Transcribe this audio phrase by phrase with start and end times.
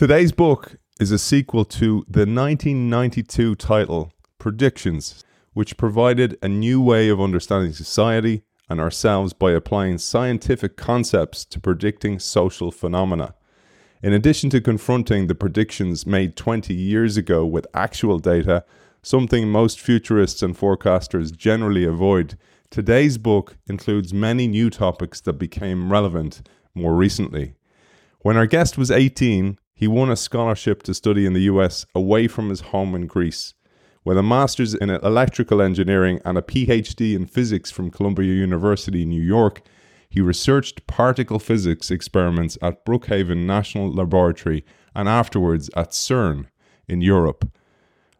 [0.00, 7.10] Today's book is a sequel to the 1992 title Predictions, which provided a new way
[7.10, 13.34] of understanding society and ourselves by applying scientific concepts to predicting social phenomena.
[14.02, 18.64] In addition to confronting the predictions made 20 years ago with actual data,
[19.02, 22.38] something most futurists and forecasters generally avoid,
[22.70, 26.40] today's book includes many new topics that became relevant
[26.74, 27.52] more recently.
[28.20, 32.28] When our guest was 18, he won a scholarship to study in the US away
[32.28, 33.54] from his home in Greece.
[34.04, 39.22] With a master's in electrical engineering and a PhD in physics from Columbia University New
[39.22, 39.62] York,
[40.10, 46.48] he researched particle physics experiments at Brookhaven National Laboratory and afterwards at CERN
[46.86, 47.50] in Europe.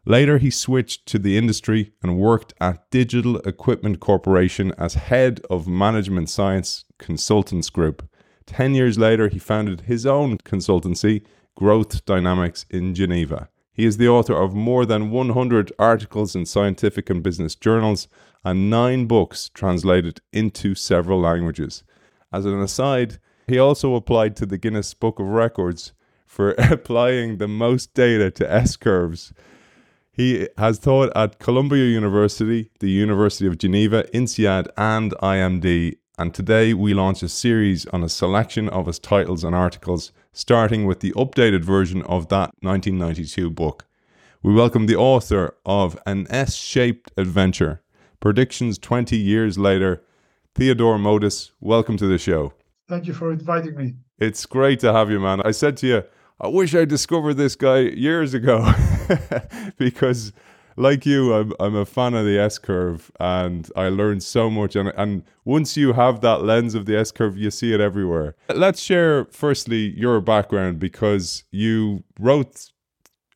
[0.03, 5.67] Later, he switched to the industry and worked at Digital Equipment Corporation as head of
[5.67, 8.09] Management Science Consultants Group.
[8.47, 11.23] Ten years later, he founded his own consultancy,
[11.55, 13.49] Growth Dynamics, in Geneva.
[13.73, 18.07] He is the author of more than 100 articles in scientific and business journals
[18.43, 21.83] and nine books translated into several languages.
[22.31, 25.93] As an aside, he also applied to the Guinness Book of Records
[26.25, 29.33] for applying the most data to S curves.
[30.13, 35.97] He has taught at Columbia University, the University of Geneva, INSEAD, and IMD.
[36.21, 40.85] And today we launch a series on a selection of his titles and articles, starting
[40.85, 43.87] with the updated version of that 1992 book.
[44.43, 47.81] We welcome the author of An S Shaped Adventure
[48.19, 50.03] Predictions 20 years later.
[50.53, 52.53] Theodore Modis, welcome to the show.
[52.87, 53.95] Thank you for inviting me.
[54.19, 55.41] It's great to have you, man.
[55.41, 56.03] I said to you,
[56.39, 58.71] I wish I discovered this guy years ago
[59.79, 60.33] because,
[60.81, 64.75] like you, I'm, I'm a fan of the S curve and I learned so much.
[64.75, 68.35] And, and once you have that lens of the S curve, you see it everywhere.
[68.53, 72.71] Let's share, firstly, your background because you wrote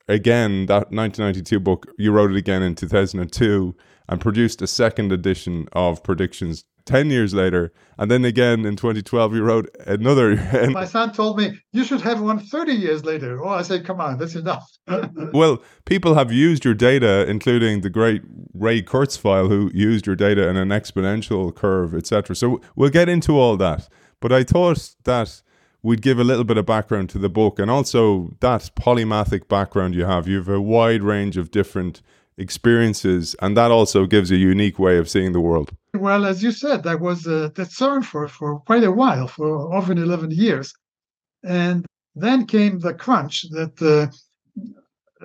[0.08, 3.76] again that 1992 book, you wrote it again in 2002
[4.10, 7.74] and produced a second edition of Predictions 10 years later.
[7.98, 10.36] And then again in 2012, you wrote another.
[10.72, 13.44] My son told me, you should have one 30 years later.
[13.44, 14.70] Oh, I said, come on, that's enough.
[15.34, 18.22] well, people have used your data, including the great
[18.54, 22.36] Ray Kurzweil, who used your data in an exponential curve, etc.
[22.36, 23.90] So we'll get into all that.
[24.20, 25.42] But I thought that
[25.82, 29.94] we'd give a little bit of background to the book and also that polymathic background
[29.94, 30.28] you have.
[30.28, 32.02] You have a wide range of different
[32.38, 35.72] experiences, and that also gives a unique way of seeing the world.
[35.94, 39.74] Well, as you said, that was uh, at CERN for, for quite a while, for
[39.74, 40.74] over 11 years.
[41.44, 41.86] And
[42.16, 44.08] then came the crunch that uh,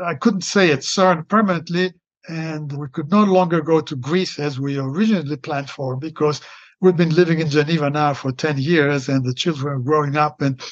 [0.05, 1.93] I couldn't say at CERN permanently,
[2.29, 6.41] and we could no longer go to Greece as we originally planned for because
[6.81, 10.41] we've been living in Geneva now for 10 years, and the children are growing up,
[10.41, 10.63] and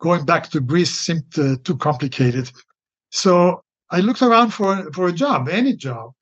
[0.00, 2.50] going back to Greece seemed uh, too complicated.
[3.10, 6.12] So I looked around for for a job, any job,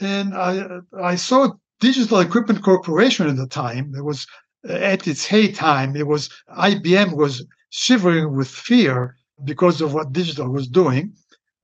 [0.00, 3.94] and I I saw Digital Equipment Corporation at the time.
[3.96, 4.26] It was
[4.68, 5.96] uh, at its heyday time.
[5.96, 11.14] It was IBM was shivering with fear because of what digital was doing.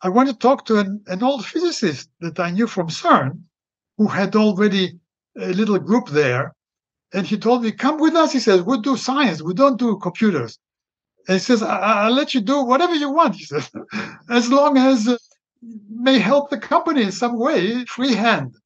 [0.02, 3.42] I wanted to talk to an, an old physicist that I knew from CERN,
[3.98, 4.98] who had already
[5.38, 6.54] a little group there.
[7.12, 8.32] And he told me, come with us.
[8.32, 9.42] He says, we do science.
[9.42, 10.58] We don't do computers.
[11.28, 13.36] And he says, I- will let you do whatever you want.
[13.36, 13.70] He says,
[14.30, 15.16] as long as uh,
[15.62, 18.56] may help the company in some way, free hand.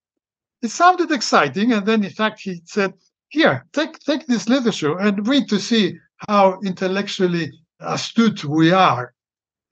[0.62, 2.94] It sounded exciting, and then in fact he said,
[3.28, 9.14] "Here, take take this literature and read to see how intellectually astute we are."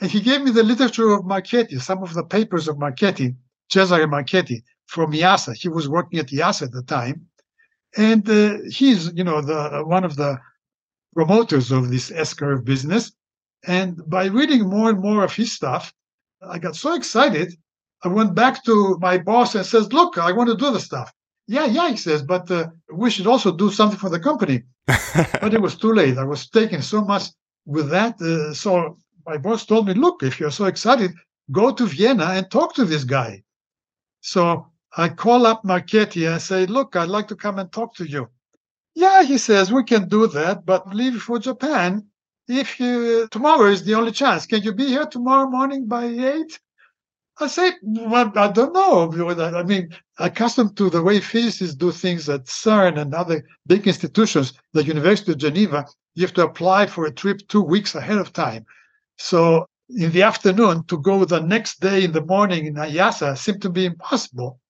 [0.00, 3.36] And he gave me the literature of Marchetti, some of the papers of Marchetti,
[3.70, 5.54] Cesare Marchetti from IIASA.
[5.54, 7.26] He was working at IIASA at the time,
[7.96, 10.38] and uh, he's you know the one of the
[11.14, 13.12] promoters of this S curve business.
[13.64, 15.94] And by reading more and more of his stuff,
[16.48, 17.54] I got so excited.
[18.04, 21.12] I went back to my boss and says, "Look, I want to do the stuff."
[21.46, 24.62] Yeah, yeah, he says, but uh, we should also do something for the company.
[24.86, 26.18] but it was too late.
[26.18, 27.24] I was taking so much
[27.66, 28.20] with that.
[28.20, 31.12] Uh, so my boss told me, "Look, if you're so excited,
[31.50, 33.42] go to Vienna and talk to this guy."
[34.20, 34.66] So
[34.96, 38.28] I call up Marchetti and say, "Look, I'd like to come and talk to you."
[38.94, 42.06] Yeah, he says, "We can do that, but leave for Japan
[42.48, 46.04] if you uh, tomorrow is the only chance, can you be here tomorrow morning by
[46.04, 46.58] eight?
[47.38, 49.10] I say, well, I don't know.
[49.40, 54.52] I mean, accustomed to the way physicists do things at CERN and other big institutions,
[54.72, 58.32] the University of Geneva, you have to apply for a trip two weeks ahead of
[58.32, 58.66] time.
[59.16, 63.62] So in the afternoon, to go the next day in the morning in IIASA seemed
[63.62, 64.60] to be impossible.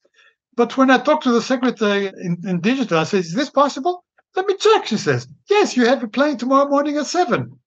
[0.55, 4.05] But when I talked to the secretary in, in digital, I said, is this possible?
[4.37, 5.27] Let me check, she says.
[5.51, 7.59] Yes, you have a plane tomorrow morning at seven.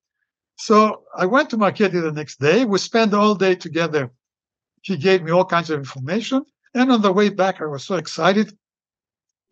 [0.56, 2.66] So I went to Marchetti the next day.
[2.66, 4.12] We spent all day together.
[4.82, 6.46] He gave me all kinds of information.
[6.74, 8.58] And on the way back, I was so excited.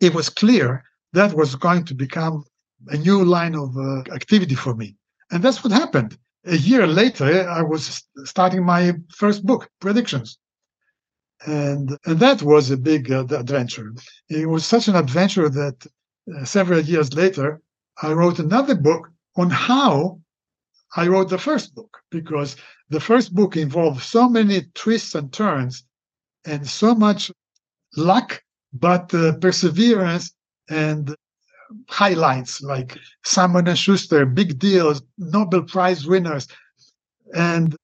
[0.00, 2.44] It was clear that was going to become
[2.88, 4.96] a new line of uh, activity for me.
[5.30, 6.16] And that's what happened.
[6.46, 10.38] A year later, I was starting my first book, Predictions.
[11.46, 13.92] And, and that was a big uh, adventure.
[14.28, 15.86] It was such an adventure that
[16.34, 17.60] uh, several years later,
[18.02, 20.20] I wrote another book on how
[20.96, 22.56] I wrote the first book, because
[22.90, 25.84] the first book involved so many twists and turns
[26.44, 27.32] and so much
[27.96, 28.42] luck,
[28.72, 30.32] but uh, perseverance
[30.68, 31.14] and
[31.88, 36.46] highlights like Simon and Schuster, big deals, Nobel Prize winners,
[37.34, 37.76] and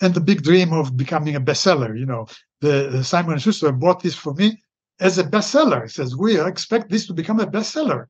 [0.00, 1.98] and the big dream of becoming a bestseller.
[1.98, 2.26] You know,
[2.60, 4.62] the Simon and Schuster bought this for me
[5.00, 5.82] as a bestseller.
[5.82, 8.06] He says we expect this to become a bestseller.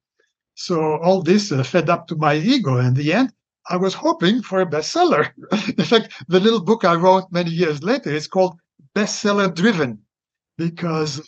[0.55, 2.79] So all this uh, fed up to my ego.
[2.79, 3.33] In the end,
[3.71, 5.31] I was hoping for a bestseller.
[5.79, 8.59] In fact, the little book I wrote many years later is called
[8.95, 9.99] Bestseller Driven
[10.57, 11.21] because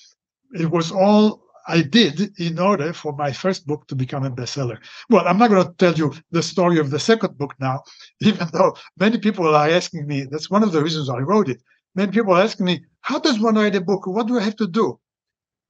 [0.52, 4.78] it was all I did in order for my first book to become a bestseller.
[5.10, 7.82] Well, I'm not going to tell you the story of the second book now,
[8.20, 10.26] even though many people are asking me.
[10.31, 11.62] That's one of the reasons I wrote it.
[11.94, 14.06] Many people are asking me, how does one write a book?
[14.06, 14.98] What do I have to do?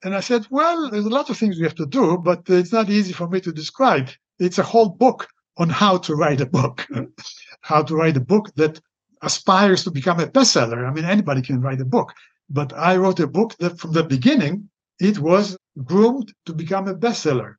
[0.02, 2.72] And I said, well, there's a lot of things you have to do, but it's
[2.72, 4.08] not easy for me to describe.
[4.38, 5.28] It's a whole book
[5.61, 6.89] on how to write a book,
[7.61, 8.81] how to write a book that
[9.23, 10.89] aspires to become a bestseller.
[10.89, 12.15] I mean, anybody can write a book,
[12.49, 16.95] but I wrote a book that from the beginning, it was groomed to become a
[16.95, 17.57] bestseller.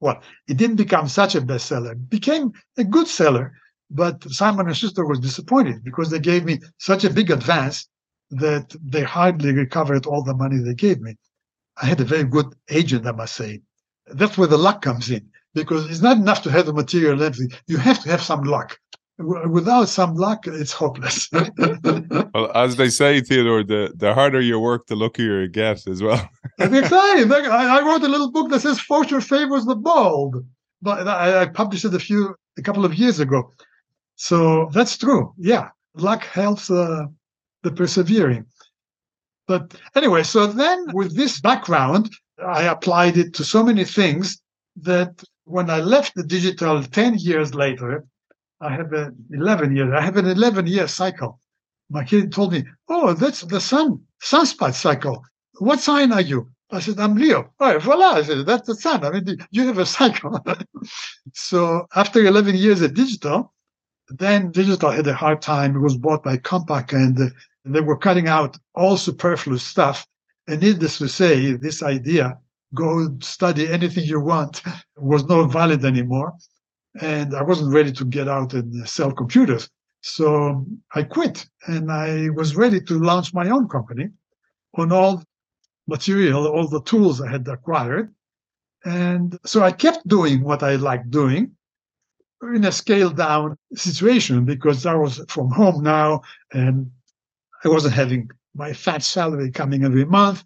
[0.00, 1.92] Well, it didn't become such a bestseller.
[1.92, 3.54] It became a good seller,
[3.90, 7.88] but Simon and Schuster was disappointed because they gave me such a big advance
[8.30, 11.16] that they hardly recovered all the money they gave me.
[11.80, 13.62] I had a very good agent, I must say.
[14.06, 17.50] That's where the luck comes in because it's not enough to have the material everything.
[17.66, 18.78] You have to have some luck.
[19.18, 21.30] Without some luck, it's hopeless.
[22.34, 26.02] well, as they say, Theodore, the, the harder you work, the luckier you get as
[26.02, 26.28] well.
[26.58, 27.32] exactly.
[27.32, 30.44] I, I wrote a little book that says "Fortune favors the bold,"
[30.82, 33.50] but I, I published it a few, a couple of years ago.
[34.16, 35.32] So that's true.
[35.38, 37.06] Yeah, luck helps uh,
[37.62, 38.44] the persevering.
[39.48, 42.10] But anyway, so then with this background,
[42.46, 44.42] I applied it to so many things
[44.82, 48.04] that when I left the digital 10 years later,
[48.60, 51.40] I have an 11 years, I have an 11 year cycle.
[51.88, 55.24] My kid told me, Oh, that's the sun, sunspot cycle.
[55.58, 56.50] What sign are you?
[56.72, 57.52] I said, I'm Leo.
[57.60, 58.16] Oh, voila.
[58.16, 59.04] I said, that's the sun.
[59.04, 60.44] I mean, you have a cycle.
[61.32, 63.54] so after 11 years at digital,
[64.08, 65.76] then digital had a hard time.
[65.76, 67.32] It was bought by Compaq and
[67.64, 70.06] they were cutting out all superfluous stuff.
[70.48, 72.36] And needless to say, this idea,
[72.76, 74.62] go study anything you want,
[74.96, 76.34] was not valid anymore.
[77.00, 79.68] And I wasn't ready to get out and sell computers.
[80.02, 80.64] So
[80.94, 84.10] I quit and I was ready to launch my own company
[84.78, 85.24] on all
[85.88, 88.14] material, all the tools I had acquired.
[88.84, 91.52] And so I kept doing what I liked doing
[92.54, 96.90] in a scaled down situation because I was from home now and
[97.64, 100.44] I wasn't having my fat salary coming every month.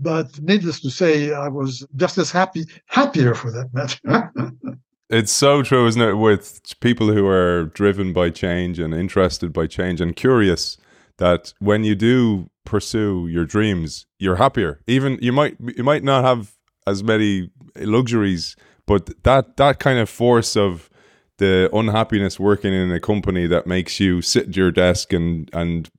[0.00, 4.52] But needless to say, I was just as happy, happier for that matter.
[5.10, 6.14] it's so true, isn't it?
[6.14, 10.78] With people who are driven by change and interested by change and curious,
[11.18, 14.80] that when you do pursue your dreams, you're happier.
[14.86, 16.52] Even you might you might not have
[16.86, 20.88] as many luxuries, but that that kind of force of
[21.36, 25.90] the unhappiness working in a company that makes you sit at your desk and and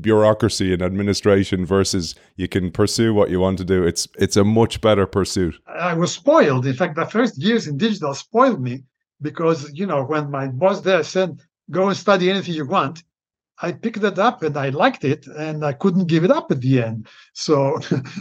[0.00, 3.82] bureaucracy and administration versus you can pursue what you want to do.
[3.82, 5.58] It's it's a much better pursuit.
[5.66, 6.66] I was spoiled.
[6.66, 8.84] In fact the first years in digital spoiled me
[9.20, 13.04] because you know when my boss there said go and study anything you want
[13.62, 16.60] i picked it up and i liked it and i couldn't give it up at
[16.60, 17.08] the end.
[17.32, 17.78] So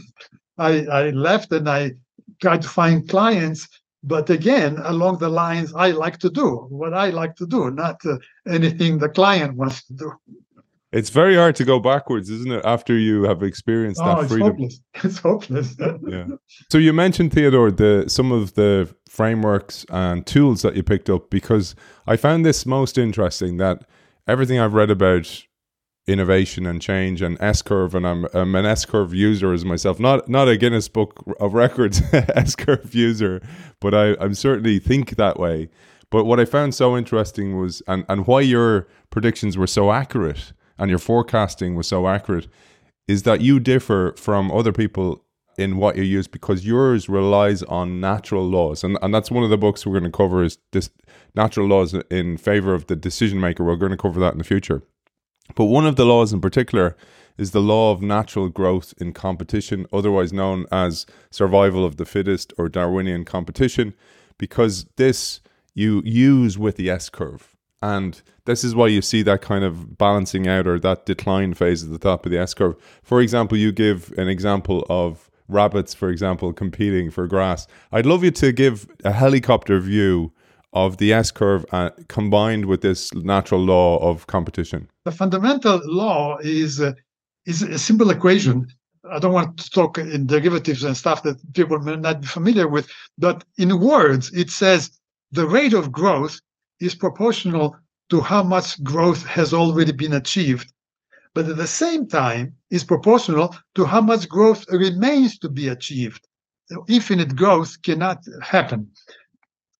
[0.58, 1.92] i i left and i
[2.42, 3.68] tried to find clients
[4.04, 7.98] but again along the lines i like to do what i like to do not
[8.06, 10.12] uh, anything the client wants to do
[10.91, 12.65] it's very hard to go backwards, isn't it?
[12.65, 14.51] After you have experienced oh, that freedom.
[14.51, 14.79] Hopeless.
[15.03, 15.75] It's hopeless.
[16.08, 16.25] yeah.
[16.72, 21.29] So you mentioned Theodore the some of the frameworks and tools that you picked up
[21.29, 21.75] because
[22.08, 23.86] I found this most interesting that
[24.27, 25.46] everything I've read about
[26.08, 30.00] innovation and change and S curve and I'm, I'm an S curve user as myself
[30.00, 33.41] not not a Guinness Book of Records S curve user
[33.79, 35.69] but I I'm certainly think that way
[36.10, 40.51] but what I found so interesting was and and why your predictions were so accurate
[40.80, 42.48] and your forecasting was so accurate
[43.08, 45.24] is that you differ from other people
[45.58, 48.84] in what you use because yours relies on natural laws.
[48.84, 50.90] And, and that's one of the books we're going to cover is this
[51.36, 53.64] natural laws in favor of the decision maker.
[53.64, 54.84] We're going to cover that in the future.
[55.56, 56.96] But one of the laws in particular
[57.38, 62.54] is the law of natural growth in competition, otherwise known as survival of the fittest
[62.58, 63.94] or Darwinian competition,
[64.38, 65.42] because this
[65.74, 67.56] you use with the S curve.
[67.82, 71.84] And this is why you see that kind of balancing out or that decline phase
[71.84, 72.75] at the top of the S curve.
[73.03, 77.68] For example, you give an example of rabbits, for example, competing for grass.
[77.91, 80.32] I'd love you to give a helicopter view
[80.74, 84.89] of the S curve uh, combined with this natural law of competition.
[85.06, 86.94] The fundamental law is uh,
[87.46, 88.68] is a simple equation.
[89.12, 92.68] I don't want to talk in derivatives and stuff that people may not be familiar
[92.68, 94.91] with, but in words, it says
[95.32, 96.39] the rate of growth
[96.79, 97.75] is proportional
[98.10, 100.74] to how much growth has already been achieved,
[101.34, 106.28] but at the same time is proportional to how much growth remains to be achieved.
[106.88, 108.92] Infinite growth cannot happen.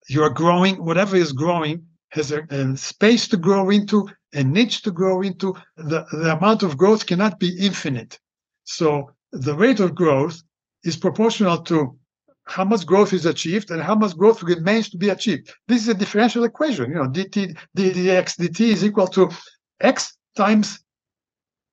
[0.08, 4.82] You are growing, whatever is growing has a, a space to grow into, a niche
[4.84, 5.56] to grow into.
[5.78, 8.20] The, the amount of growth cannot be infinite.
[8.64, 10.42] So the rate of growth
[10.84, 11.99] is proportional to
[12.50, 15.54] how much growth is achieved and how much growth remains to be achieved.
[15.68, 16.90] This is a differential equation.
[16.90, 19.30] You know, dt dx dt is equal to
[19.82, 20.80] x times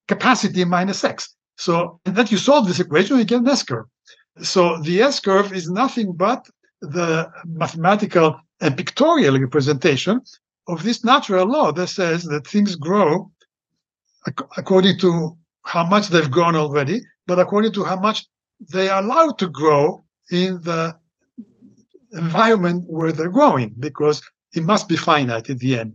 [0.07, 1.35] capacity minus x.
[1.57, 3.87] So that you solve this equation, you get an S curve.
[4.43, 6.47] So the S curve is nothing but
[6.83, 10.21] the mathematical and pictorial representation
[10.69, 13.31] of this natural law that says that things grow
[14.29, 18.27] ac- according to how much they've grown already, but according to how much
[18.73, 20.97] they are allowed to grow in the
[22.13, 24.23] environment where they're growing because
[24.55, 25.95] it must be finite at the end.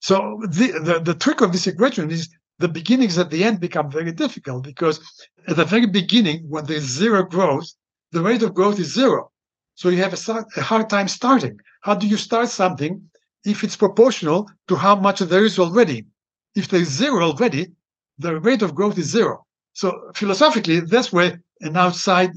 [0.00, 3.90] So the, the, the trick of this equation is the beginnings at the end become
[3.90, 5.00] very difficult because
[5.46, 7.72] at the very beginning, when there's zero growth,
[8.12, 9.30] the rate of growth is zero.
[9.74, 11.58] So you have a, a hard time starting.
[11.82, 13.02] How do you start something
[13.44, 16.06] if it's proportional to how much there is already?
[16.54, 17.72] If there's zero already,
[18.18, 19.46] the rate of growth is zero.
[19.72, 22.32] So philosophically, that's where an outside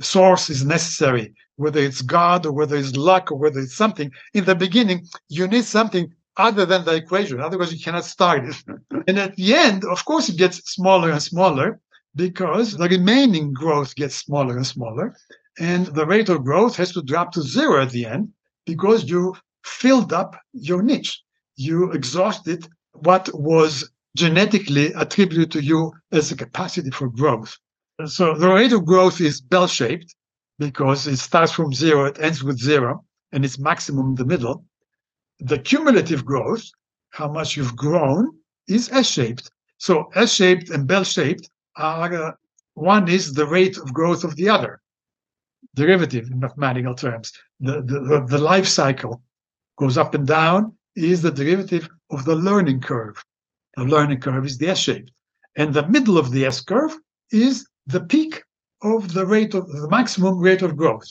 [0.00, 4.10] source is necessary, whether it's God or whether it's luck or whether it's something.
[4.32, 8.56] In the beginning, you need something other than the equation, otherwise you cannot start it.
[9.08, 11.80] and at the end, of course, it gets smaller and smaller
[12.16, 15.14] because the remaining growth gets smaller and smaller.
[15.58, 18.30] And the rate of growth has to drop to zero at the end
[18.66, 21.22] because you filled up your niche.
[21.56, 27.56] You exhausted what was genetically attributed to you as a capacity for growth.
[28.06, 30.16] So the rate of growth is bell shaped
[30.58, 34.64] because it starts from zero, it ends with zero, and it's maximum in the middle.
[35.38, 36.64] The cumulative growth,
[37.10, 38.36] how much you've grown,
[38.66, 39.50] is S shaped.
[39.78, 42.32] So S shaped and bell shaped are uh,
[42.74, 44.80] one is the rate of growth of the other,
[45.74, 47.32] derivative in mathematical terms.
[47.60, 49.22] The, the, the life cycle
[49.78, 53.24] goes up and down is the derivative of the learning curve.
[53.76, 55.12] The learning curve is the S shaped.
[55.56, 56.96] And the middle of the S curve
[57.30, 58.42] is the peak
[58.82, 61.06] of the rate of the maximum rate of growth.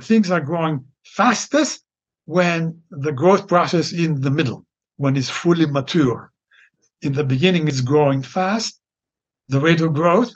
[0.00, 1.84] Things are growing fastest
[2.24, 4.64] when the growth process is in the middle,
[4.96, 6.30] when it's fully mature.
[7.02, 8.80] In the beginning, it's growing fast,
[9.48, 10.32] the rate of growth,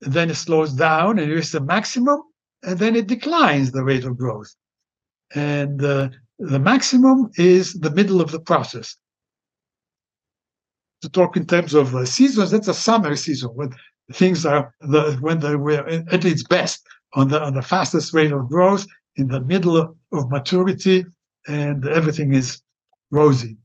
[0.00, 2.20] then it slows down and reaches the maximum,
[2.62, 4.54] and then it declines the rate of growth.
[5.34, 8.96] And uh, the maximum is the middle of the process.
[11.02, 13.70] To talk in terms of uh, seasons, that's a summer season when
[14.12, 18.32] things are the, when they were at its best on the on the fastest rate
[18.32, 21.04] of growth in the middle of, maturity
[21.48, 22.62] and everything is
[23.10, 23.56] rosy.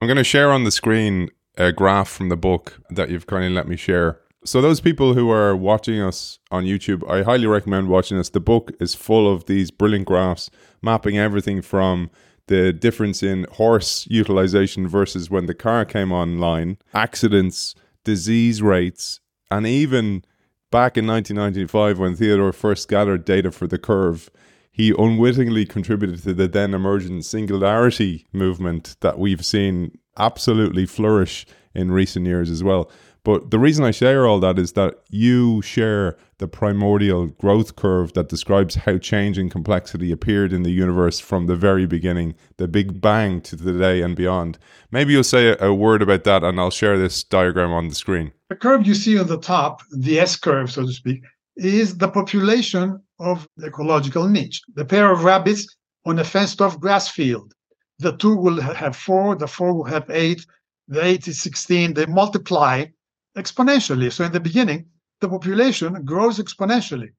[0.00, 3.50] I'm going to share on the screen a graph from the book that you've kindly
[3.50, 4.20] let me share.
[4.44, 8.30] So those people who are watching us on youtube i highly recommend watching this.
[8.30, 10.50] The book is full of these brilliant graphs
[10.82, 12.10] mapping everything from
[12.46, 17.74] the difference in horse utilization versus when the car came online accidents
[18.04, 19.20] disease rates
[19.50, 20.24] and even
[20.70, 24.30] back in 1995, when Theodore first gathered data for the curve,
[24.70, 31.90] he unwittingly contributed to the then emergent singularity movement that we've seen absolutely flourish in
[31.90, 32.90] recent years as well.
[33.24, 38.14] But the reason I share all that is that you share the primordial growth curve
[38.14, 42.66] that describes how change and complexity appeared in the universe from the very beginning, the
[42.66, 44.58] Big Bang to today and beyond.
[44.90, 47.94] Maybe you'll say a, a word about that and I'll share this diagram on the
[47.94, 48.32] screen.
[48.48, 51.22] The curve you see on the top, the S curve, so to speak,
[51.56, 54.62] is the population of the ecological niche.
[54.74, 57.52] The pair of rabbits on a fenced off grass field.
[57.98, 60.46] The two will have four, the four will have eight,
[60.88, 61.92] the eight is 16.
[61.92, 62.86] They multiply
[63.36, 64.10] exponentially.
[64.10, 64.86] So in the beginning,
[65.20, 67.10] the population grows exponentially.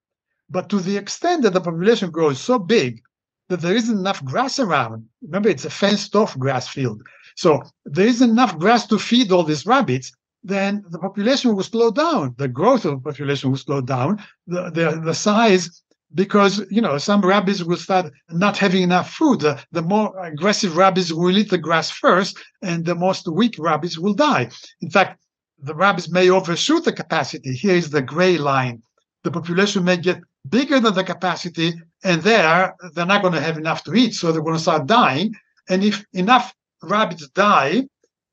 [0.50, 3.02] But to the extent that the population grows so big
[3.50, 7.02] that there isn't enough grass around, remember it's a fenced off grass field.
[7.36, 10.12] So there isn't enough grass to feed all these rabbits,
[10.44, 12.36] then the population will slow down.
[12.38, 14.24] The growth of the population will slow down.
[14.48, 15.82] The, the, the size
[16.14, 19.40] because you know some rabbits will start not having enough food.
[19.42, 23.98] The, the, more aggressive rabbits will eat the grass first, and the most weak rabbits
[23.98, 24.50] will die.
[24.82, 25.21] In fact,
[25.62, 27.54] the rabbits may overshoot the capacity.
[27.54, 28.82] Here is the gray line.
[29.24, 33.58] The population may get bigger than the capacity, and there they're not going to have
[33.58, 35.34] enough to eat, so they're going to start dying.
[35.70, 37.88] And if enough rabbits die,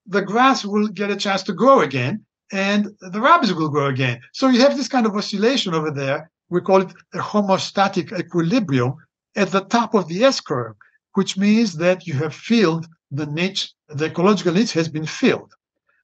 [0.06, 4.20] the grass will get a chance to grow again, and the rabbits will grow again.
[4.32, 8.94] So you have this kind of oscillation over there we call it a homeostatic equilibrium
[9.36, 10.74] at the top of the S curve,
[11.14, 15.52] which means that you have filled the niche, the ecological niche has been filled.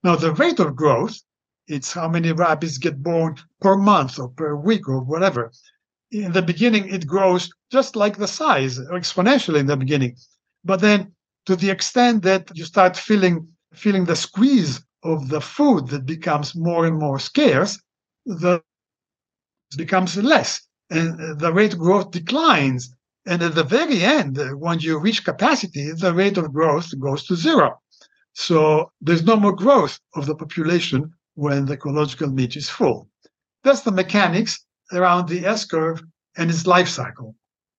[0.04, 1.18] Now, the rate of growth,
[1.66, 5.50] it's how many rabbits get born per month or per week or whatever.
[6.10, 10.16] In the beginning, it grows just like the size, exponentially in the beginning.
[10.62, 11.12] But then,
[11.46, 16.54] to the extent that you start feeling feeling the squeeze of the food that becomes
[16.54, 17.80] more and more scarce,
[18.26, 18.62] the
[19.76, 22.94] becomes less and the rate of growth declines.
[23.26, 27.36] And at the very end, when you reach capacity, the rate of growth goes to
[27.36, 27.80] zero.
[28.34, 33.08] So there's no more growth of the population when the ecological niche is full.
[33.62, 36.02] That's the mechanics around the S curve
[36.36, 37.34] and its life cycle.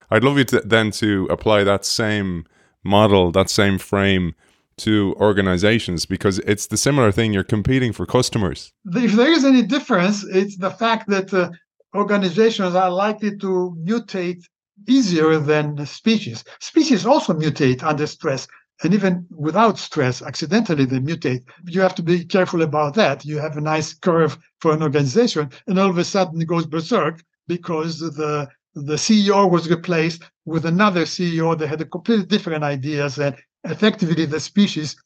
[0.09, 2.45] I'd love you to, then to apply that same
[2.83, 4.35] model, that same frame
[4.77, 7.33] to organizations because it's the similar thing.
[7.33, 8.71] You're competing for customers.
[8.85, 11.49] If there is any difference, it's the fact that uh,
[11.95, 14.43] organizations are likely to mutate
[14.87, 16.43] easier than species.
[16.59, 18.47] Species also mutate under stress,
[18.83, 21.43] and even without stress, accidentally they mutate.
[21.65, 23.25] You have to be careful about that.
[23.25, 26.65] You have a nice curve for an organization, and all of a sudden it goes
[26.65, 32.63] berserk because the the CEO was replaced with another CEO that had a completely different
[32.63, 34.97] ideas, and effectively the species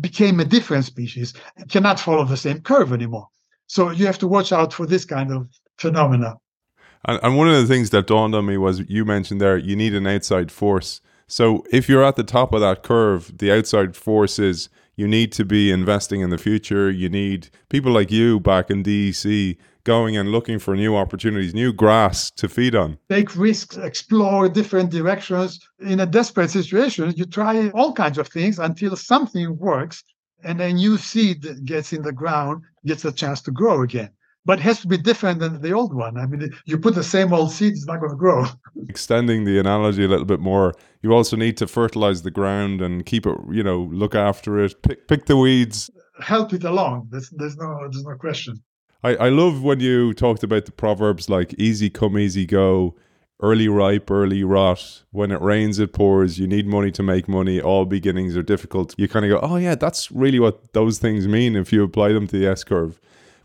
[0.00, 1.34] became a different species.
[1.58, 3.28] It cannot follow the same curve anymore.
[3.66, 5.48] So you have to watch out for this kind of
[5.78, 6.36] phenomena.
[7.04, 9.76] And, and one of the things that dawned on me was you mentioned there you
[9.76, 11.00] need an outside force.
[11.30, 15.30] So if you're at the top of that curve, the outside force is you need
[15.32, 16.90] to be investing in the future.
[16.90, 21.72] You need people like you back in DEC going and looking for new opportunities, new
[21.72, 22.98] grass to feed on.
[23.08, 25.60] Take risks, explore different directions.
[25.78, 30.02] In a desperate situation, you try all kinds of things until something works
[30.42, 34.10] and a new seed gets in the ground, gets a chance to grow again
[34.50, 36.16] but it has to be different than the old one.
[36.16, 38.46] I mean, you put the same old seed, it's not going to grow.
[38.88, 43.06] Extending the analogy a little bit more, you also need to fertilize the ground and
[43.06, 45.88] keep it, you know, look after it, pick, pick the weeds,
[46.20, 47.06] help it along.
[47.12, 48.60] There's, there's no, there's no question.
[49.04, 52.96] I, I love when you talked about the proverbs like easy come, easy go,
[53.38, 55.04] early ripe, early rot.
[55.12, 56.40] When it rains, it pours.
[56.40, 57.60] You need money to make money.
[57.60, 58.96] All beginnings are difficult.
[58.98, 62.14] You kind of go, oh, yeah, that's really what those things mean if you apply
[62.14, 63.00] them to the S curve.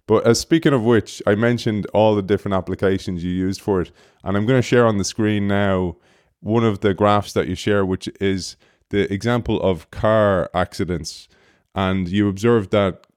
[0.07, 3.91] But uh, speaking of which, I mentioned all the different applications you used for it,
[4.23, 5.97] and I'm going to share on the screen now
[6.41, 8.55] one of the graphs that you share, which is
[8.89, 11.27] the example of car accidents,
[11.73, 13.07] and you observed that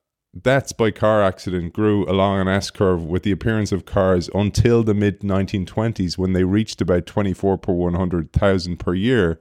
[0.40, 4.82] deaths by car accident grew along an S curve with the appearance of cars until
[4.82, 9.40] the mid 1920s when they reached about 24 per 100,000 per year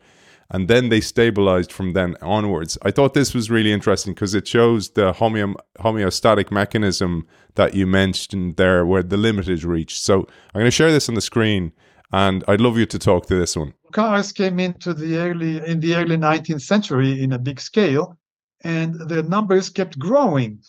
[0.50, 2.78] and then they stabilized from then onwards.
[2.82, 7.86] I thought this was really interesting because it shows the homeo- homeostatic mechanism that you
[7.86, 10.02] mentioned there, where the limit is reached.
[10.02, 10.20] So
[10.54, 11.74] I'm going to share this on the screen,
[12.12, 13.74] and I'd love you to talk to this one.
[13.92, 18.18] Cars came into the early in the early 19th century in a big scale,
[18.64, 20.60] and the numbers kept growing,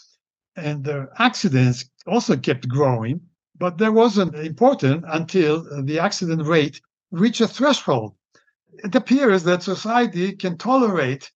[0.56, 3.20] and the accidents also kept growing.
[3.56, 8.14] But that wasn't important until the accident rate reached a threshold
[8.84, 11.30] it appears that society can tolerate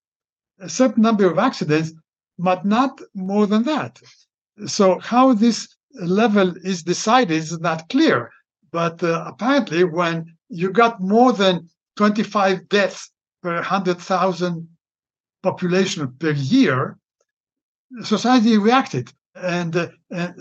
[0.61, 1.93] a certain number of accidents,
[2.39, 4.01] but not more than that.
[4.67, 8.31] So, how this level is decided is not clear.
[8.71, 13.11] But uh, apparently, when you got more than 25 deaths
[13.43, 14.69] per 100,000
[15.43, 16.99] population per year,
[18.03, 19.13] society reacted.
[19.35, 19.89] And, uh,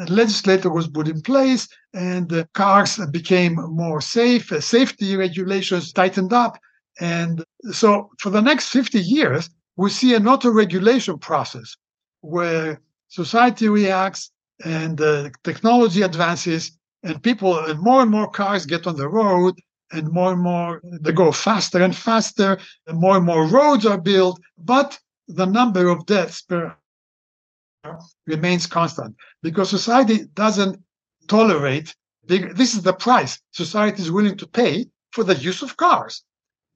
[0.09, 4.51] legislator was put in place, and uh, cars became more safe.
[4.51, 6.57] Uh, safety regulations tightened up,
[7.01, 11.75] and so for the next 50 years, we see an auto-regulation process
[12.21, 14.31] where society reacts
[14.63, 19.59] and uh, technology advances and people and more and more cars get on the road
[19.91, 23.99] and more and more they go faster and faster and more and more roads are
[23.99, 26.75] built but the number of deaths per
[28.27, 30.79] remains constant because society doesn't
[31.27, 31.95] tolerate
[32.27, 32.55] big.
[32.55, 36.23] This is the price society is willing to pay for the use of cars.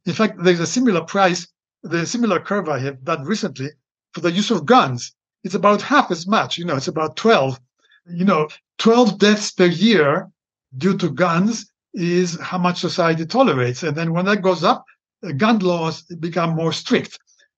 [0.05, 1.47] In fact, there's a similar price,
[1.83, 3.69] the similar curve I have done recently
[4.13, 5.15] for the use of guns.
[5.43, 6.57] It's about half as much.
[6.57, 7.59] You know, it's about 12.
[8.07, 10.29] You know, 12 deaths per year
[10.77, 13.83] due to guns is how much society tolerates.
[13.83, 14.85] And then when that goes up,
[15.37, 17.17] gun laws become more strict.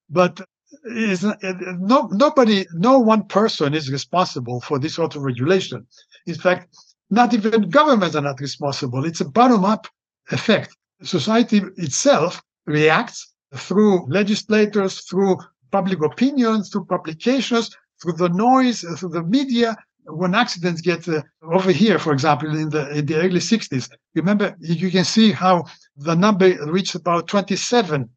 [0.10, 0.40] But
[0.86, 5.86] is no nobody, no one person is responsible for this sort of regulation.
[6.26, 6.74] In fact,
[7.10, 9.06] not even governments are not responsible.
[9.06, 9.88] It's a bottom-up
[10.32, 10.77] effect.
[11.04, 15.38] Society itself reacts through legislators, through
[15.72, 19.76] public opinion, through publications, through the noise, through the media.
[20.06, 24.56] When accidents get uh, over here, for example, in the in the early 60s, remember
[24.60, 25.66] you can see how
[25.98, 28.10] the number reached about 27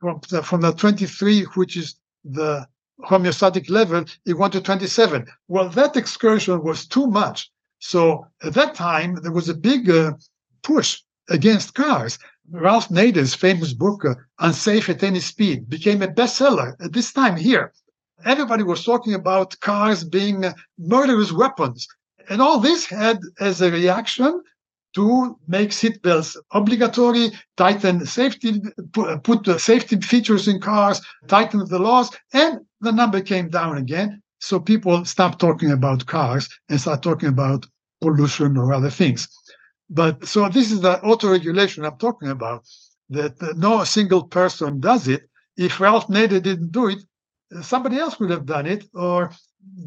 [0.00, 2.66] from the, from the 23, which is the
[3.04, 5.26] homeostatic level, it went to 27.
[5.48, 7.50] Well, that excursion was too much.
[7.78, 10.12] So at that time, there was a big uh,
[10.62, 12.18] push against cars.
[12.50, 17.36] Ralph Nader's famous book, uh, Unsafe at Any Speed, became a bestseller at this time
[17.36, 17.72] here.
[18.24, 21.86] Everybody was talking about cars being uh, murderous weapons.
[22.28, 24.42] And all this had as a reaction
[24.94, 28.62] to make seatbelts obligatory, tighten safety,
[29.22, 34.22] put the safety features in cars, tighten the laws, and the number came down again.
[34.40, 37.66] So people stopped talking about cars and start talking about
[38.00, 39.28] pollution or other things.
[39.88, 42.64] But so this is the auto regulation I'm talking about,
[43.10, 45.28] that no single person does it.
[45.56, 46.98] If Ralph Nader didn't do it,
[47.62, 49.30] somebody else would have done it, or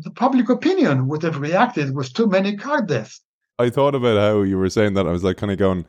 [0.04, 3.22] the public opinion would have reacted with too many car deaths.
[3.58, 5.06] I thought about how you were saying that.
[5.06, 5.86] I was like, kind of going,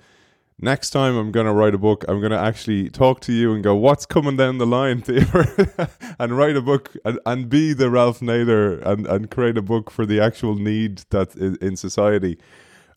[0.58, 3.54] next time I'm going to write a book, I'm going to actually talk to you
[3.54, 5.46] and go, what's coming down the line, Theodore?
[6.18, 9.90] and write a book and, and be the Ralph Nader and, and create a book
[9.90, 12.38] for the actual need that in, in society.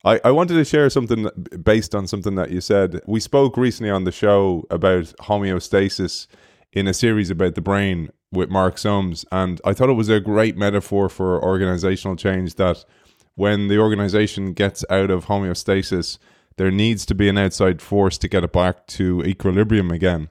[0.03, 1.29] I, I wanted to share something
[1.63, 3.01] based on something that you said.
[3.07, 6.27] We spoke recently on the show about homeostasis
[6.73, 10.19] in a series about the brain with Mark Solms, and I thought it was a
[10.19, 12.83] great metaphor for organizational change that
[13.35, 16.17] when the organization gets out of homeostasis,
[16.57, 20.29] there needs to be an outside force to get it back to equilibrium again.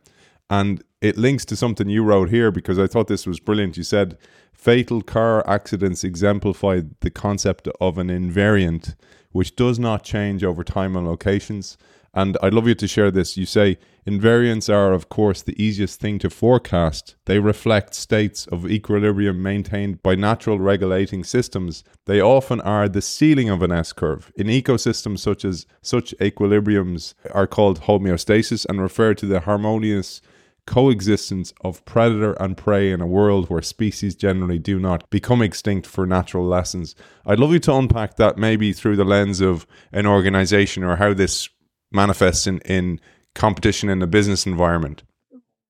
[0.52, 3.78] And it links to something you wrote here because I thought this was brilliant.
[3.78, 4.18] You said
[4.52, 8.94] fatal car accidents exemplify the concept of an invariant
[9.30, 11.78] which does not change over time and locations.
[12.12, 13.38] And I'd love you to share this.
[13.38, 17.16] You say invariants are, of course, the easiest thing to forecast.
[17.24, 21.82] They reflect states of equilibrium maintained by natural regulating systems.
[22.04, 24.30] They often are the ceiling of an S curve.
[24.36, 30.20] In ecosystems such as such equilibriums are called homeostasis and refer to the harmonious
[30.66, 35.86] coexistence of predator and prey in a world where species generally do not become extinct
[35.86, 36.94] for natural lessons.
[37.26, 41.14] I'd love you to unpack that maybe through the lens of an organization or how
[41.14, 41.48] this
[41.90, 43.00] manifests in, in
[43.34, 45.02] competition in a business environment.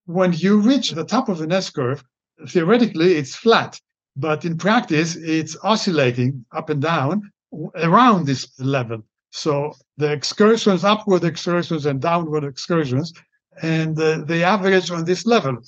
[0.07, 2.05] When you reach the top of an S curve,
[2.49, 3.81] theoretically it's flat,
[4.17, 7.31] but in practice it's oscillating up and down
[7.77, 9.03] around this level.
[9.31, 13.13] So the excursions, upward excursions and downward excursions
[13.61, 15.59] and uh, they average on this level.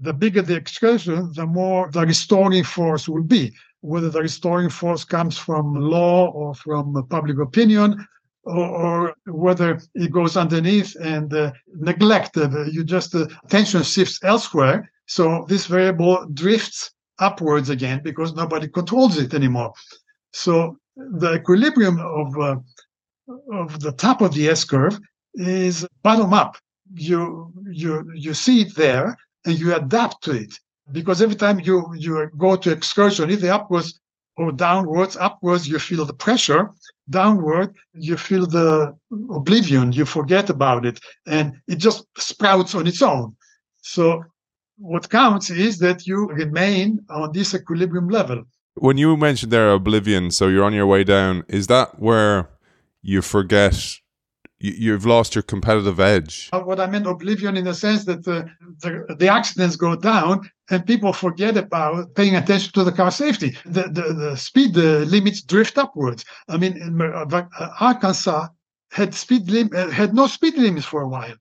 [0.00, 3.54] The bigger the excursion, the more the restoring force will be.
[3.80, 8.06] Whether the restoring force comes from law or from public opinion,
[8.44, 14.18] or, or whether it goes underneath and uh, neglect, uh, you just uh, attention shifts
[14.22, 14.90] elsewhere.
[15.06, 19.72] So this variable drifts upwards again because nobody controls it anymore.
[20.32, 22.56] So the equilibrium of uh,
[23.52, 24.98] of the top of the S curve
[25.34, 26.56] is bottom up
[26.92, 30.52] you you you see it there and you adapt to it.
[30.92, 34.00] Because every time you you go to excursion either upwards
[34.36, 36.68] or downwards upwards you feel the pressure
[37.08, 38.92] downward you feel the
[39.30, 43.34] oblivion you forget about it and it just sprouts on its own.
[43.82, 44.24] So
[44.76, 48.44] what counts is that you remain on this equilibrium level.
[48.74, 52.50] When you mentioned there oblivion so you're on your way down is that where
[53.02, 53.74] you forget
[54.64, 56.48] you've lost your competitive edge.
[56.52, 58.48] Uh, what I meant oblivion in the sense that the,
[58.80, 63.56] the, the, accidents go down and people forget about paying attention to the car safety.
[63.66, 66.24] The, the, the speed the limits drift upwards.
[66.48, 67.42] I mean, uh,
[67.80, 68.48] Arkansas
[68.90, 71.34] had speed lim- uh, had no speed limits for a while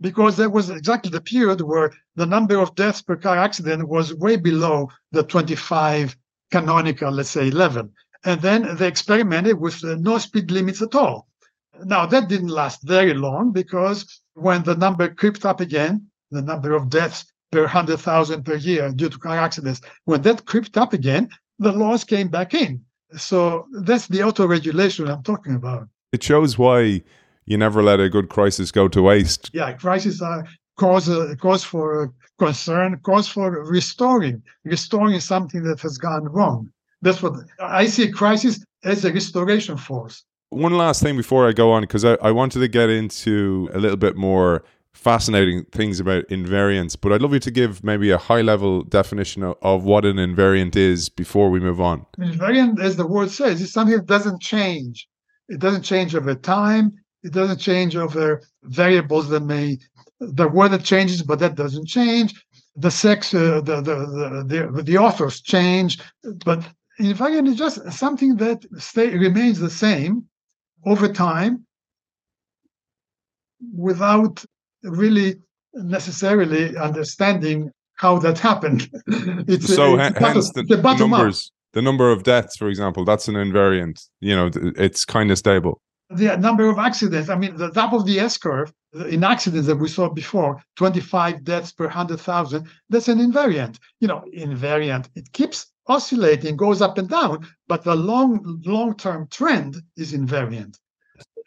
[0.00, 4.14] because that was exactly the period where the number of deaths per car accident was
[4.14, 6.16] way below the 25
[6.52, 7.88] canonical, let's say, level.
[8.24, 11.28] And then they experimented with uh, no speed limits at all
[11.84, 16.74] now, that didn't last very long because when the number crept up again, the number
[16.74, 21.28] of deaths per 100,000 per year due to car accidents, when that crept up again,
[21.58, 22.84] the laws came back in.
[23.16, 25.88] So that's the auto-regulation I'm talking about.
[26.12, 27.02] It shows why
[27.46, 29.50] you never let a good crisis go to waste.
[29.52, 35.98] Yeah, crises are cause a cause for concern, cause for restoring, restoring something that has
[35.98, 36.70] gone wrong.
[37.02, 40.24] That's what I see crisis as a restoration force.
[40.50, 43.78] One last thing before I go on, because I, I wanted to get into a
[43.78, 48.18] little bit more fascinating things about invariance, but I'd love you to give maybe a
[48.18, 52.04] high level definition of, of what an invariant is before we move on.
[52.18, 55.06] Invariant, as the word says, is something that doesn't change.
[55.48, 56.92] It doesn't change over time.
[57.22, 59.78] It doesn't change over variables that may
[60.20, 62.34] the word that changes, but that doesn't change.
[62.74, 65.98] The sex, uh, the, the, the the the authors change,
[66.44, 66.66] but
[67.00, 70.24] invariant is just something that stay remains the same
[70.90, 71.66] over time
[73.76, 74.44] without
[74.82, 75.36] really
[75.74, 78.88] necessarily understanding how that happened.
[79.06, 81.74] it's so it's hence the, the, the numbers, up.
[81.74, 84.06] the number of deaths, for example, that's an invariant.
[84.20, 85.80] You know, it's kind of stable.
[86.10, 87.28] The uh, number of accidents.
[87.28, 88.72] I mean, the top of the S curve
[89.08, 92.68] in accidents that we saw before, 25 deaths per hundred thousand.
[92.88, 93.78] That's an invariant.
[94.00, 95.08] You know, invariant.
[95.14, 100.76] It keeps oscillating, goes up and down, but the long long term trend is invariant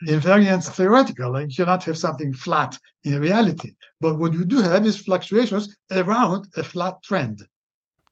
[0.08, 1.34] invariance theoretical.
[1.34, 3.74] Like you cannot have something flat in reality.
[4.00, 7.48] But what you do have is fluctuations around a flat trend.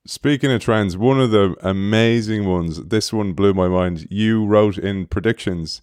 [0.05, 4.07] Speaking of trends, one of the amazing ones, this one blew my mind.
[4.09, 5.81] You wrote in predictions,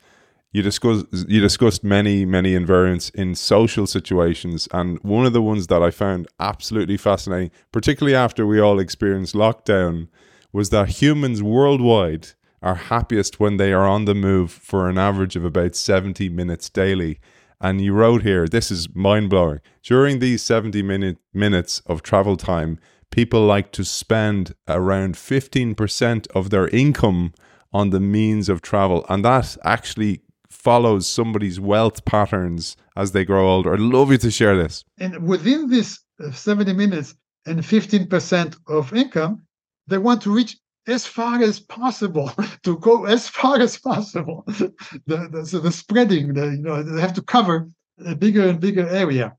[0.52, 4.68] you discussed you discussed many, many invariants in social situations.
[4.72, 9.34] And one of the ones that I found absolutely fascinating, particularly after we all experienced
[9.34, 10.08] lockdown,
[10.56, 12.28] was that humans worldwide
[12.62, 16.70] are happiest when they are on the move for an average of about 70 minutes
[16.70, 17.20] daily.
[17.60, 19.60] And you wrote here, this is mind blowing.
[19.82, 22.78] During these 70 minute, minutes of travel time,
[23.10, 27.34] people like to spend around 15% of their income
[27.70, 29.04] on the means of travel.
[29.10, 33.74] And that actually follows somebody's wealth patterns as they grow older.
[33.74, 34.84] I'd love you to share this.
[34.98, 37.14] And within this uh, 70 minutes
[37.44, 39.42] and 15% of income,
[39.86, 42.30] they want to reach as far as possible
[42.62, 44.44] to go as far as possible.
[44.46, 47.68] the, the, so the spreading, the, you know, they have to cover
[48.04, 49.36] a bigger and bigger area.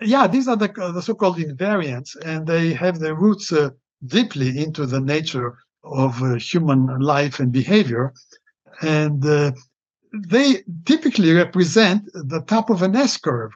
[0.00, 3.70] Yeah, these are the, the so-called invariants, and they have their roots uh,
[4.06, 8.12] deeply into the nature of uh, human life and behavior,
[8.80, 9.50] and uh,
[10.12, 13.52] they typically represent the top of an S curve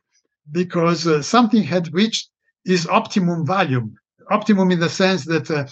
[0.51, 2.29] because uh, something had reached
[2.64, 3.88] its optimum value.
[4.31, 5.67] Optimum in the sense that uh,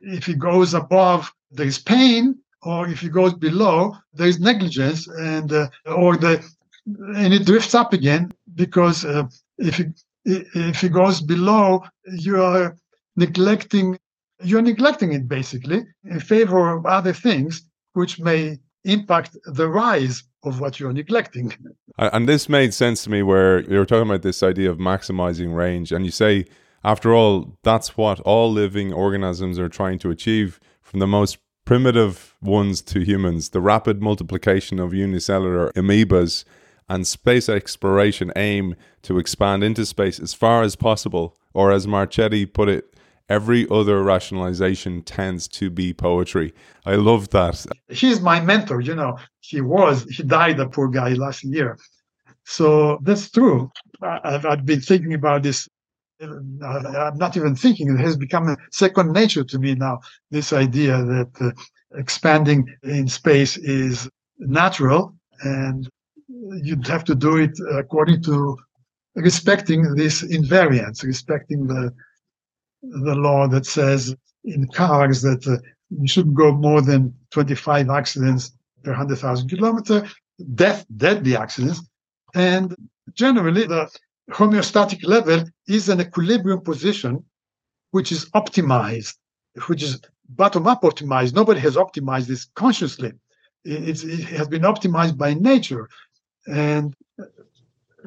[0.00, 5.08] if it goes above, there is pain, or if it goes below, there is negligence,
[5.08, 6.44] and uh, or the
[6.86, 9.24] and it drifts up again because uh,
[9.58, 9.88] if it
[10.24, 12.76] if it goes below, you are
[13.16, 13.98] neglecting
[14.42, 20.60] you're neglecting it basically in favor of other things which may impact the rise of
[20.60, 21.54] what you're neglecting.
[21.98, 25.54] And this made sense to me where you were talking about this idea of maximizing
[25.54, 26.46] range, and you say
[26.84, 32.34] after all, that's what all living organisms are trying to achieve from the most primitive
[32.42, 33.50] ones to humans.
[33.50, 36.44] The rapid multiplication of unicellular amoebas
[36.88, 42.44] and space exploration aim to expand into space as far as possible, or as Marchetti
[42.44, 42.96] put it,
[43.28, 46.52] every other rationalization tends to be poetry.
[46.84, 47.64] I love that.
[47.88, 49.18] He's my mentor, you know.
[49.40, 51.78] He was, he died, the poor guy, last year.
[52.44, 53.70] So that's true.
[54.02, 55.68] I've, I've been thinking about this
[56.22, 57.90] I'm not even thinking.
[57.90, 60.00] It has become a second nature to me now.
[60.30, 61.50] This idea that uh,
[61.98, 64.08] expanding in space is
[64.38, 65.88] natural, and
[66.28, 68.56] you'd have to do it according to
[69.14, 71.92] respecting this invariance, respecting the
[72.82, 75.56] the law that says in cars that uh,
[75.90, 78.50] you shouldn't go more than 25 accidents
[78.82, 80.08] per 100,000 kilometer,
[80.54, 81.80] death, deadly accidents,
[82.34, 82.74] and
[83.14, 83.88] generally the
[84.30, 87.24] homeostatic level is an equilibrium position
[87.90, 89.14] which is optimized,
[89.66, 91.34] which is bottom up optimized.
[91.34, 93.12] Nobody has optimized this consciously.
[93.64, 95.88] It's, it has been optimized by nature.
[96.46, 96.94] And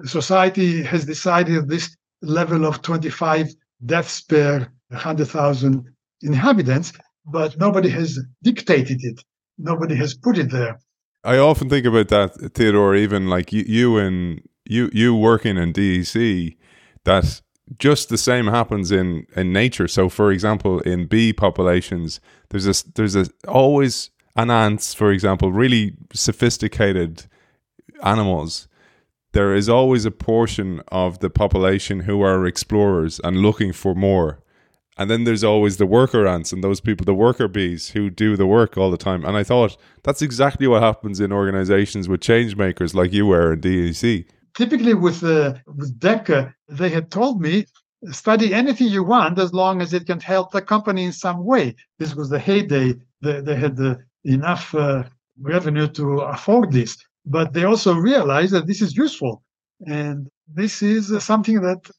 [0.03, 3.53] society has decided this level of 25
[3.85, 5.85] deaths per 100,000
[6.21, 6.93] inhabitants,
[7.25, 9.23] but nobody has dictated it.
[9.57, 10.79] Nobody has put it there.
[11.23, 15.73] I often think about that, Theodore, even like you, you and you you working in
[15.73, 16.55] DEC
[17.03, 17.41] that
[17.77, 19.87] just the same happens in in nature.
[19.87, 25.51] So, for example, in bee populations, there's a there's a always an ants, for example,
[25.51, 27.25] really sophisticated
[28.03, 28.67] animals.
[29.31, 34.41] There is always a portion of the population who are explorers and looking for more.
[34.97, 38.37] And then there's always the worker ants and those people, the worker bees who do
[38.37, 39.25] the work all the time.
[39.25, 43.53] And I thought that's exactly what happens in organizations with change makers like you were
[43.53, 44.25] in DEC.
[44.55, 45.99] Typically, with, uh, with
[46.69, 47.65] they had told me
[48.11, 51.75] study anything you want as long as it can help the company in some way.
[51.99, 52.93] This was the heyday.
[53.21, 55.03] They, they had uh, enough uh,
[55.41, 59.43] revenue to afford this, but they also realized that this is useful.
[59.87, 61.89] And this is uh, something that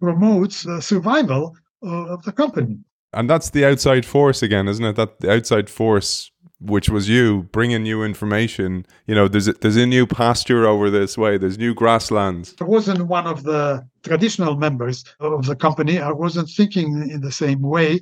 [0.00, 2.78] promotes the survival of the company.
[3.12, 4.96] And that's the outside force again, isn't it?
[4.96, 6.30] That the outside force,
[6.64, 8.86] which was you bringing new information.
[9.06, 11.36] You know, there's a, there's a new pasture over this way.
[11.36, 12.54] There's new grasslands.
[12.60, 15.98] I wasn't one of the traditional members of the company.
[15.98, 18.00] I wasn't thinking in the same way.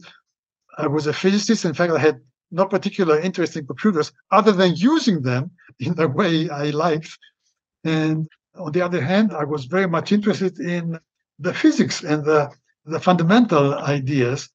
[0.79, 1.65] I was a physicist.
[1.65, 2.21] In fact, I had
[2.51, 7.19] no particular interest in computers other than using them in the way I liked.
[7.85, 10.99] And on the other hand, I was very much interested in
[11.39, 12.51] the physics and the,
[12.85, 14.49] the fundamental ideas.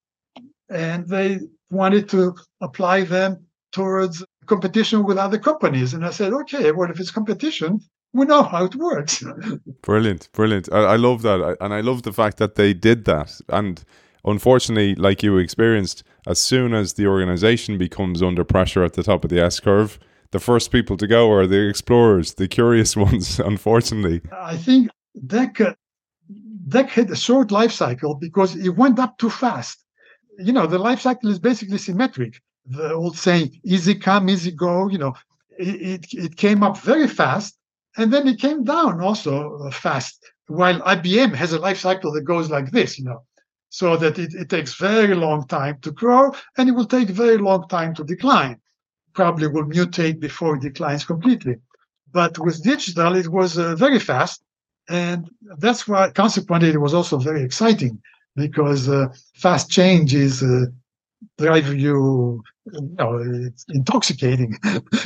[0.70, 1.39] And they
[1.70, 3.46] wanted to apply them
[3.77, 5.93] towards competition with other companies.
[5.93, 7.79] And I said, okay, well, if it's competition,
[8.11, 9.23] we know how it works.
[9.83, 10.67] brilliant, brilliant.
[10.71, 11.57] I, I love that.
[11.61, 13.39] and I love the fact that they did that.
[13.49, 13.83] And
[14.25, 19.23] unfortunately, like you experienced, as soon as the organization becomes under pressure at the top
[19.23, 19.99] of the S curve,
[20.31, 24.21] the first people to go are the explorers, the curious ones, unfortunately.
[24.31, 25.75] I think DEC,
[26.67, 29.77] DEC had a short life cycle because it went up too fast.
[30.39, 32.41] You know, the life cycle is basically symmetric.
[32.69, 35.15] The old saying, easy come, easy go, you know,
[35.58, 37.58] it, it, it came up very fast
[37.97, 40.23] and then it came down also uh, fast.
[40.47, 43.23] While IBM has a life cycle that goes like this, you know,
[43.69, 47.38] so that it, it takes very long time to grow and it will take very
[47.38, 48.60] long time to decline
[49.17, 51.56] probably will mutate before it declines completely.
[52.12, 54.38] But with digital, it was uh, very fast.
[54.88, 55.19] And
[55.63, 57.93] that's why, consequently, it was also very exciting
[58.36, 60.67] because uh, fast changes uh,
[61.38, 64.58] drive you, you know, it's intoxicating.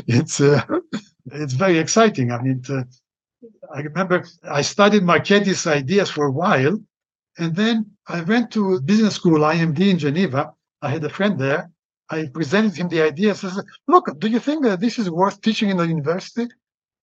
[0.08, 0.62] it's, uh,
[1.32, 2.32] it's very exciting.
[2.32, 2.84] I mean, uh,
[3.74, 6.78] I remember I studied Marchetti's ideas for a while.
[7.38, 10.54] And then I went to business school, IMD in Geneva.
[10.82, 11.72] I had a friend there
[12.12, 13.34] I presented him the idea.
[13.34, 16.48] Says, "Look, do you think that this is worth teaching in the university?"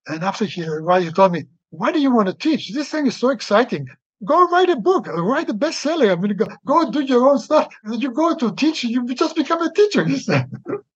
[0.06, 2.72] And after he arrived, he told me, "Why do you want to teach?
[2.72, 3.88] This thing is so exciting.
[4.24, 6.10] Go write a book, write a bestseller.
[6.10, 7.72] I mean, go, go do your own stuff.
[7.90, 10.50] You go to teach, you just become a teacher." He said.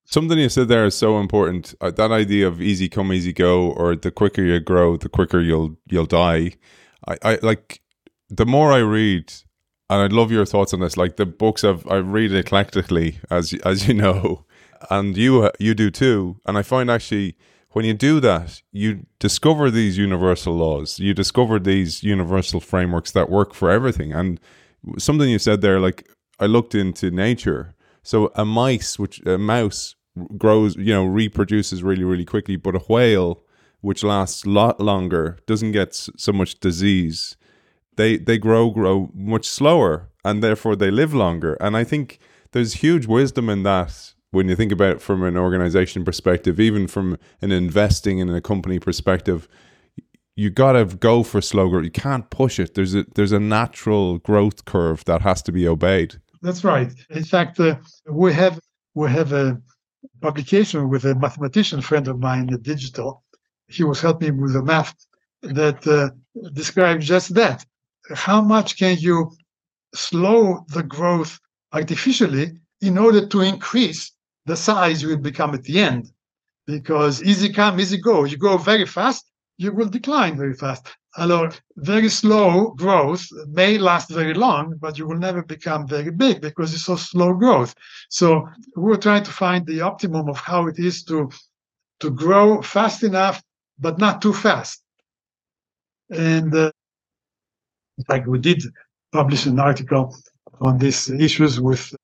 [0.04, 1.74] Something you said there is so important.
[1.80, 5.40] Uh, that idea of easy come, easy go, or the quicker you grow, the quicker
[5.40, 6.52] you'll you'll die.
[7.06, 7.80] I, I like
[8.28, 9.32] the more I read
[9.92, 10.96] and I'd love your thoughts on this.
[10.96, 14.46] Like the books I've I read eclectically, as as you know,
[14.90, 16.40] and you you do too.
[16.46, 17.37] And I find actually
[17.72, 20.98] when you do that, you discover these universal laws.
[20.98, 24.12] You discover these universal frameworks that work for everything.
[24.12, 24.40] And
[24.98, 26.08] something you said there, like
[26.38, 27.74] I looked into nature.
[28.02, 29.94] So a mice, which a mouse
[30.37, 33.42] grows, you know, reproduces really really quickly, but a whale,
[33.80, 37.37] which lasts a lot longer, doesn't get so much disease
[37.96, 42.18] they they grow grow much slower and therefore they live longer and i think
[42.52, 46.88] there's huge wisdom in that when you think about it from an organization perspective even
[46.88, 49.49] from an investing in a company perspective
[50.37, 51.85] you got to go for slow growth.
[51.85, 52.75] You can't push it.
[52.75, 56.16] There's a there's a natural growth curve that has to be obeyed.
[56.40, 56.92] That's right.
[57.11, 57.77] In fact uh,
[58.09, 58.59] we have
[58.95, 59.61] we have a
[60.21, 63.23] publication with a mathematician friend of mine in digital.
[63.68, 64.95] He was helping me with the math
[65.42, 66.11] that uh,
[66.53, 67.64] describes just that.
[68.14, 69.33] How much can you
[69.95, 71.38] slow the growth
[71.73, 74.12] artificially in order to increase
[74.46, 76.11] the size you will become at the end?
[76.66, 78.24] Because easy come, easy go.
[78.24, 79.26] You go very fast,
[79.59, 80.87] you will decline very fast.
[81.18, 86.40] Although very slow growth may last very long, but you will never become very big
[86.40, 87.74] because it's so slow growth.
[88.09, 91.31] So we're trying to find the optimum of how it is to
[92.00, 93.42] to grow fast enough,
[93.78, 94.83] but not too fast.
[96.11, 96.72] And uh,
[97.98, 98.62] in fact, we did
[99.12, 100.16] publish an article
[100.61, 101.94] on these issues with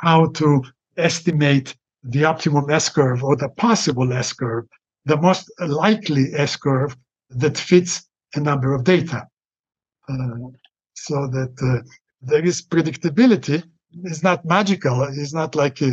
[0.00, 0.62] how to
[0.96, 4.64] estimate the optimum S curve or the possible S curve,
[5.04, 6.96] the most likely S curve
[7.30, 9.26] that fits a number of data.
[10.08, 10.48] Uh,
[10.94, 11.86] so that uh,
[12.22, 13.62] there is predictability.
[14.04, 15.02] It's not magical.
[15.02, 15.90] It's not like uh,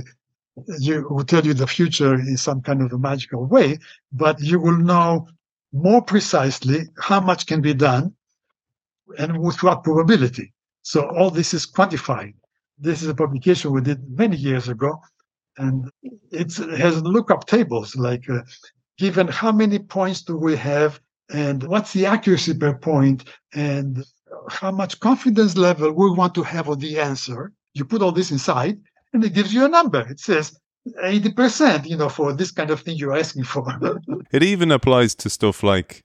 [0.79, 3.77] you will tell you the future in some kind of a magical way,
[4.11, 5.27] but you will know
[5.73, 8.13] more precisely how much can be done
[9.19, 10.53] and with what probability.
[10.81, 12.33] So all this is quantified.
[12.77, 15.01] This is a publication we did many years ago,
[15.57, 15.89] and
[16.31, 18.41] it has lookup tables like uh,
[18.97, 20.99] given how many points do we have
[21.29, 24.03] and what's the accuracy per point and
[24.49, 27.51] how much confidence level we want to have on the answer.
[27.73, 28.79] You put all this inside,
[29.13, 30.01] and it gives you a number.
[30.09, 30.57] It says
[31.03, 33.65] 80%, you know, for this kind of thing you're asking for.
[34.31, 36.03] it even applies to stuff like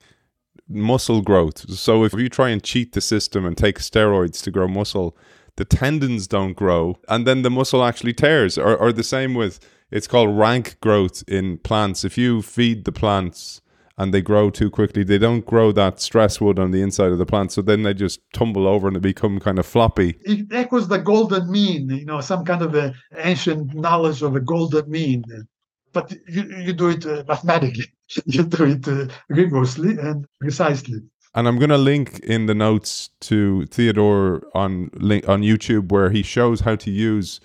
[0.67, 1.69] muscle growth.
[1.71, 5.15] So if you try and cheat the system and take steroids to grow muscle,
[5.55, 8.57] the tendons don't grow and then the muscle actually tears.
[8.57, 9.59] Or, or the same with
[9.91, 12.03] it's called rank growth in plants.
[12.03, 13.61] If you feed the plants
[13.95, 17.19] and they grow too quickly, they don't grow that stress wood on the inside of
[17.19, 17.51] the plant.
[17.51, 20.17] So then they just tumble over and they become kind of floppy.
[20.21, 24.39] It echoes the golden mean, you know, some kind of a ancient knowledge of a
[24.39, 25.23] golden mean.
[25.91, 27.85] But you, you do it uh, mathematically,
[28.25, 31.01] you do it uh, rigorously and precisely.
[31.35, 34.89] And I'm going to link in the notes to Theodore on
[35.27, 37.39] on YouTube where he shows how to use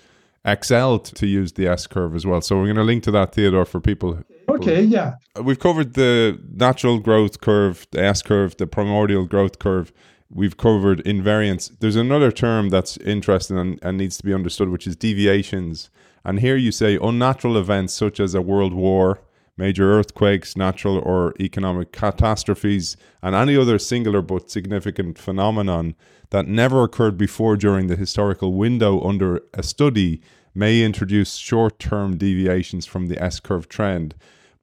[0.45, 2.41] Excel to use the S curve as well.
[2.41, 4.19] So we're going to link to that Theodore for people.
[4.47, 5.15] Okay, yeah.
[5.37, 9.91] Uh, we've covered the natural growth curve, the S curve, the primordial growth curve.
[10.31, 11.71] We've covered invariance.
[11.79, 15.89] There's another term that's interesting and, and needs to be understood, which is deviations.
[16.23, 19.21] And here you say unnatural events such as a world war,
[19.59, 25.93] major earthquakes, natural or economic catastrophes, and any other singular but significant phenomenon
[26.29, 30.21] that never occurred before during the historical window under a study
[30.55, 34.15] may introduce short term deviations from the S curve trend.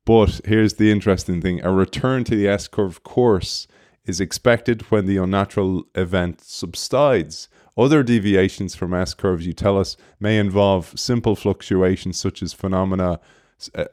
[0.07, 3.68] But here's the interesting thing a return to the S curve course
[4.07, 7.49] is expected when the unnatural event subsides.
[7.76, 13.20] Other deviations from S curves, you tell us, may involve simple fluctuations such as phenomena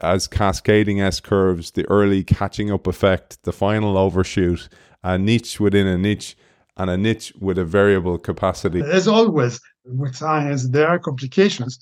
[0.00, 4.68] as cascading S curves, the early catching up effect, the final overshoot,
[5.02, 6.36] a niche within a niche,
[6.76, 8.80] and a niche with a variable capacity.
[8.80, 11.78] As always with science, there are complications,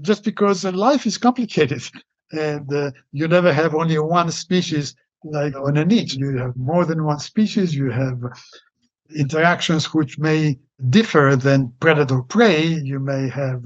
[0.00, 1.82] just because life is complicated,
[2.32, 6.14] and uh, you never have only one species like on a niche.
[6.14, 7.74] You have more than one species.
[7.74, 8.20] You have
[9.14, 10.58] interactions which may
[10.90, 12.66] differ than predator prey.
[12.66, 13.62] You may have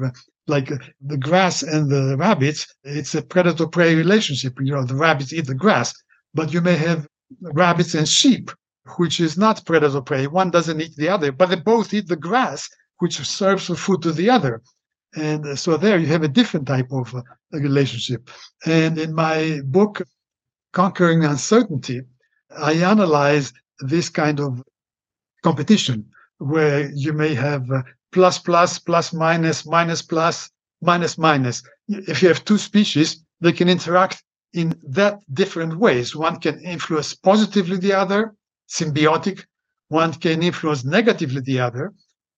[0.47, 0.71] like
[1.01, 4.59] the grass and the rabbits, it's a predator prey relationship.
[4.61, 5.95] You know, the rabbits eat the grass,
[6.35, 7.07] but you may have
[7.43, 8.51] rabbits and sheep,
[8.97, 10.27] which is not predator prey.
[10.27, 12.69] One doesn't eat the other, but they both eat the grass,
[12.99, 14.63] which serves for food to the other.
[15.15, 17.23] And so there you have a different type of uh,
[17.53, 18.31] relationship.
[18.65, 20.03] And in my book,
[20.73, 22.03] Conquering Uncertainty,
[22.57, 24.63] I analyze this kind of
[25.43, 27.83] competition where you may have uh,
[28.13, 30.51] plus plus plus minus minus plus
[30.83, 31.63] minus minus.
[31.89, 36.17] If you have two species, they can interact in that different ways.
[36.17, 38.35] One can influence positively the other,
[38.69, 39.45] symbiotic.
[39.89, 41.93] One can influence negatively the other,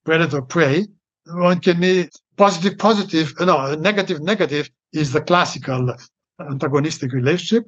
[0.05, 0.87] predator prey.
[1.27, 3.33] One can be positive positive.
[3.39, 5.95] Uh, no, negative negative is the classical
[6.39, 7.65] antagonistic relationship.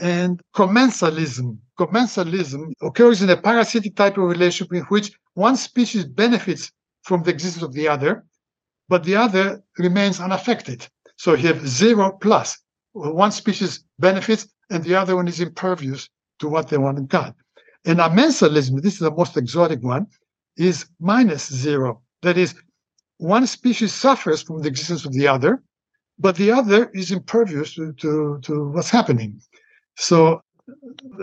[0.00, 1.58] And commensalism.
[1.78, 6.72] Commensalism occurs in a parasitic type of relationship in which one species benefits
[7.04, 8.24] from the existence of the other,
[8.88, 10.88] but the other remains unaffected.
[11.16, 12.58] So you have zero plus.
[12.92, 16.08] One species benefits and the other one is impervious
[16.40, 17.34] to what they want in God.
[17.84, 20.06] And amensalism, this is the most exotic one,
[20.56, 22.02] is minus zero.
[22.22, 22.54] That is,
[23.18, 25.62] one species suffers from the existence of the other,
[26.18, 29.40] but the other is impervious to, to, to what's happening.
[29.96, 30.40] So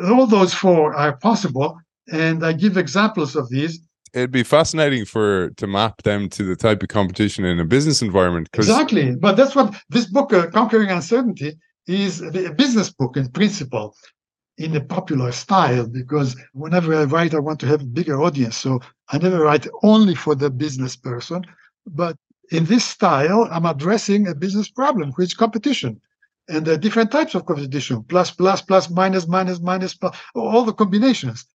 [0.04, 1.80] all those four are possible.
[2.12, 3.80] And I give examples of these
[4.14, 8.02] it'd be fascinating for to map them to the type of competition in a business
[8.02, 8.50] environment.
[8.54, 11.54] Exactly, but that's what this book, uh, Conquering Uncertainty,
[11.88, 13.96] is a business book in principle,
[14.58, 15.88] in a popular style.
[15.88, 19.68] Because whenever I write, I want to have a bigger audience, so I never write
[19.84, 21.44] only for the business person.
[21.86, 22.16] But
[22.52, 26.00] in this style, I'm addressing a business problem, which competition.
[26.50, 30.74] And are different types of competition plus, plus, plus, minus, minus, minus, plus, all the
[30.74, 31.46] combinations.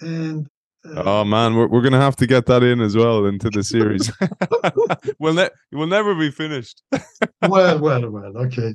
[0.00, 0.48] And
[0.96, 4.10] Oh man, we're, we're gonna have to get that in as well into the series.
[5.18, 6.82] we'll ne- we'll never be finished.
[7.48, 8.36] well, well, well.
[8.38, 8.74] Okay.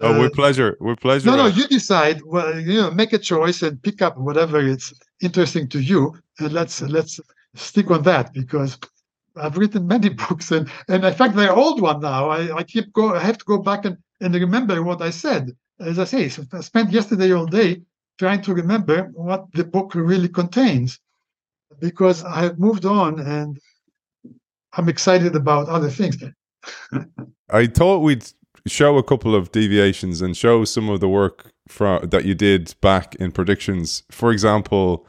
[0.00, 0.76] Oh, uh, with pleasure.
[0.80, 1.30] With pleasure.
[1.30, 1.46] No, no.
[1.46, 2.22] You decide.
[2.24, 6.52] Well, you know, make a choice and pick up whatever is interesting to you, and
[6.52, 7.20] let's let's
[7.54, 8.78] stick on that because
[9.36, 12.30] I've written many books, and and in fact they're old one now.
[12.30, 13.14] I, I keep go.
[13.14, 15.56] I have to go back and and remember what I said.
[15.80, 17.82] As I say, I spent yesterday all day
[18.18, 20.98] trying to remember what the book really contains
[21.80, 23.58] because I've moved on and
[24.72, 26.16] I'm excited about other things.
[27.50, 28.26] I thought we'd
[28.66, 32.74] show a couple of deviations and show some of the work from, that you did
[32.80, 34.02] back in predictions.
[34.10, 35.06] For example,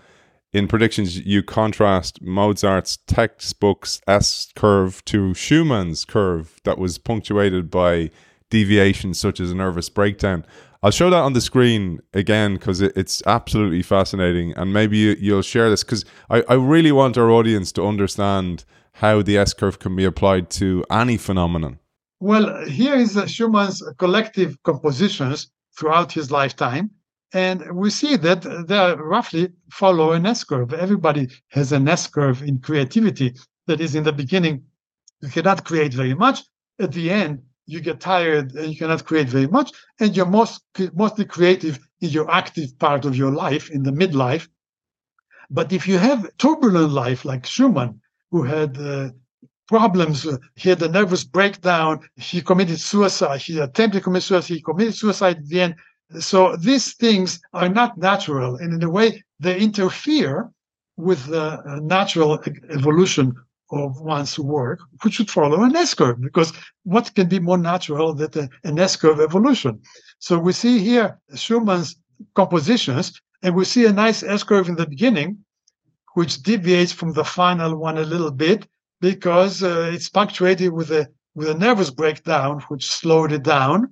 [0.52, 8.10] in predictions, you contrast Mozart's textbook's S curve to Schumann's curve that was punctuated by
[8.50, 10.46] deviations such as a nervous breakdown.
[10.82, 14.54] I'll show that on the screen again because it, it's absolutely fascinating.
[14.54, 18.64] And maybe you, will share this because I, I really want our audience to understand
[18.94, 21.80] how the S curve can be applied to any phenomenon.
[22.22, 26.92] Well, here is uh, Schumann's collective compositions throughout his lifetime.
[27.34, 30.74] And we see that they roughly follow an S curve.
[30.74, 33.36] Everybody has an S curve in creativity.
[33.68, 34.64] That is, in the beginning,
[35.22, 36.42] you cannot create very much.
[36.80, 39.70] At the end, you get tired and you cannot create very much.
[40.00, 40.62] And you're most,
[40.94, 44.48] mostly creative in your active part of your life, in the midlife.
[45.50, 48.02] But if you have turbulent life like Schumann,
[48.32, 49.10] who had uh,
[49.70, 50.28] problems.
[50.56, 52.00] He had a nervous breakdown.
[52.16, 53.42] He committed suicide.
[53.42, 54.56] He attempted to commit suicide.
[54.56, 55.76] He committed suicide at the end.
[56.20, 58.56] So these things are not natural.
[58.56, 60.50] And in a way, they interfere
[60.98, 62.32] with the uh, natural
[62.78, 63.36] evolution
[63.72, 66.54] of one's work, which should follow an S curve, because
[66.84, 69.80] what can be more natural than an S curve evolution?
[70.20, 71.96] So we see here Schumann's
[72.36, 75.38] compositions, and we see a nice S curve in the beginning,
[76.16, 78.68] which deviates from the final one a little bit,
[79.02, 83.90] because uh, it's punctuated with a with a nervous breakdown, which slowed it down.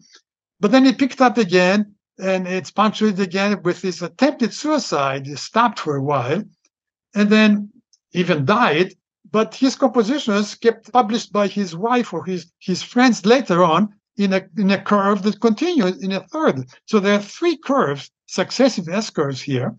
[0.60, 5.28] But then it picked up again, and it's punctuated again with this attempted suicide.
[5.28, 6.44] He stopped for a while,
[7.14, 7.70] and then
[8.12, 8.96] even died.
[9.32, 14.34] But his compositions kept published by his wife or his his friends later on in
[14.34, 16.66] a in a curve that continues in a third.
[16.86, 19.76] So there are three curves, successive S curves here,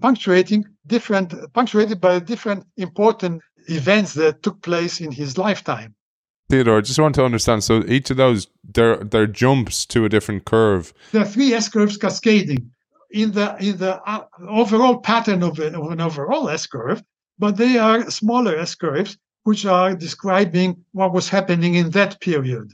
[0.00, 5.94] punctuating different punctuated by different important events that took place in his lifetime.
[6.48, 7.62] Theodore, I just want to understand.
[7.62, 10.94] So each of those, there, there jumps to a different curve.
[11.12, 12.70] There are three S curves cascading
[13.10, 17.02] in the in the uh, overall pattern of, of an overall S curve,
[17.38, 22.72] but they are smaller S curves which are describing what was happening in that period,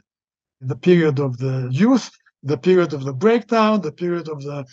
[0.60, 2.10] the period of the youth,
[2.42, 4.64] the period of the breakdown, the period of the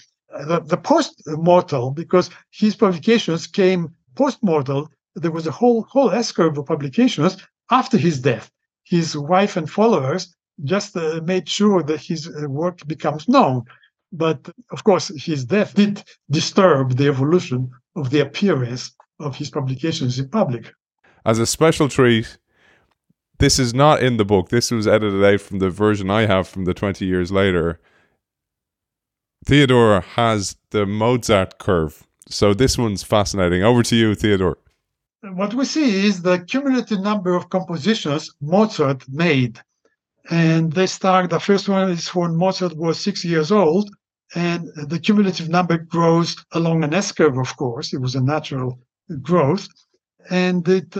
[0.48, 6.58] the, the post-mortal, because his publications came post-mortal there was a whole whole S curve
[6.58, 7.38] of publications
[7.70, 8.52] after his death.
[8.84, 13.64] His wife and followers just uh, made sure that his uh, work becomes known.
[14.12, 18.92] But of course, his death did disturb the evolution of the appearance
[19.22, 20.74] of his publications in public.
[21.26, 22.38] As a special treat,
[23.40, 24.50] this is not in the book.
[24.50, 27.80] This was edited out from the version I have from the 20 years later.
[29.46, 32.08] Theodore has the Mozart curve.
[32.30, 33.64] So this one's fascinating.
[33.64, 34.58] Over to you, Theodore
[35.22, 39.60] what we see is the cumulative number of compositions Mozart made.
[40.30, 43.90] And they start, the first one is when Mozart was six years old,
[44.36, 47.94] and the cumulative number grows along an S curve, of course.
[47.94, 48.80] It was a natural
[49.22, 49.68] growth.
[50.30, 50.96] And it,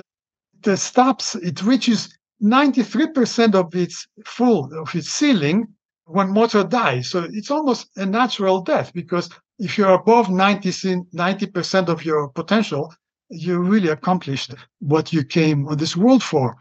[0.66, 5.68] it stops, it reaches 93% of its full, of its ceiling
[6.06, 7.10] when Mozart dies.
[7.10, 12.94] So it's almost a natural death because if you're above 90, 90% of your potential,
[13.30, 16.56] you really accomplished what you came on this world for.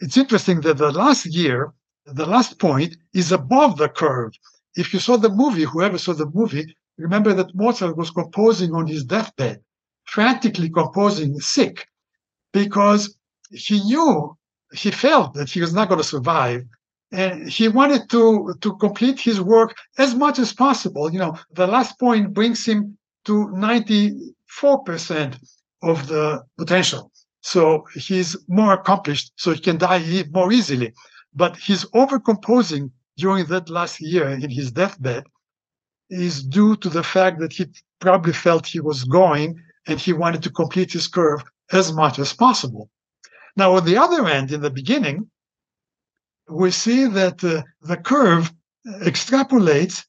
[0.00, 1.72] It's interesting that the last year,
[2.06, 4.32] the last point is above the curve.
[4.76, 8.86] If you saw the movie, whoever saw the movie, remember that Mozart was composing on
[8.86, 9.60] his deathbed,
[10.08, 11.86] frantically composing sick,
[12.52, 13.16] because
[13.50, 14.36] he knew,
[14.72, 16.62] he felt that he was not going to survive.
[17.12, 21.12] And he wanted to, to complete his work as much as possible.
[21.12, 25.36] You know, the last point brings him to 94%
[25.82, 27.10] of the potential.
[27.40, 30.92] So he's more accomplished, so he can die more easily.
[31.34, 35.24] But his overcomposing during that last year in his deathbed
[36.10, 37.66] is due to the fact that he
[38.00, 42.32] probably felt he was going and he wanted to complete his curve as much as
[42.32, 42.88] possible.
[43.56, 45.28] Now, on the other end, in the beginning,
[46.48, 48.52] we see that uh, the curve
[48.86, 50.04] extrapolates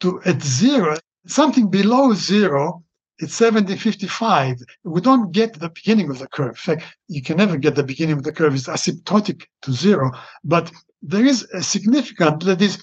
[0.00, 0.96] to at zero,
[1.26, 2.84] something below zero
[3.20, 4.62] it's 1755.
[4.84, 6.50] We don't get the beginning of the curve.
[6.50, 8.54] In fact, you can never get the beginning of the curve.
[8.54, 10.12] It's asymptotic to zero.
[10.44, 10.70] But
[11.02, 12.80] there is a significant that is,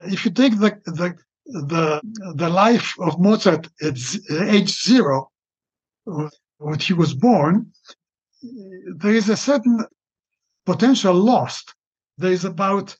[0.00, 1.14] if you take the the
[1.46, 2.00] the,
[2.36, 3.96] the life of Mozart at
[4.30, 5.29] age zero,
[6.04, 7.72] when he was born,
[8.96, 9.84] there is a certain
[10.66, 11.74] potential lost.
[12.18, 12.96] There is about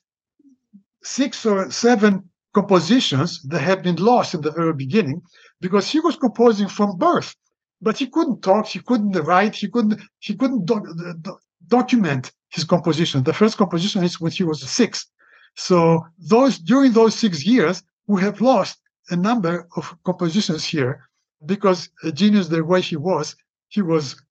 [1.03, 5.21] six or seven compositions that have been lost in the very beginning
[5.61, 7.35] because he was composing from birth,
[7.81, 11.31] but he couldn't talk, he couldn't write, he couldn't he couldn't do- uh,
[11.67, 13.23] document his composition.
[13.23, 15.07] The first composition is when he was six.
[15.55, 18.77] So those during those six years, we have lost
[19.09, 21.09] a number of compositions here
[21.45, 23.35] because a genius the way he was,
[23.69, 24.21] he was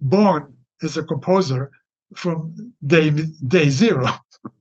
[0.00, 1.70] born as a composer
[2.14, 4.06] from day day zero.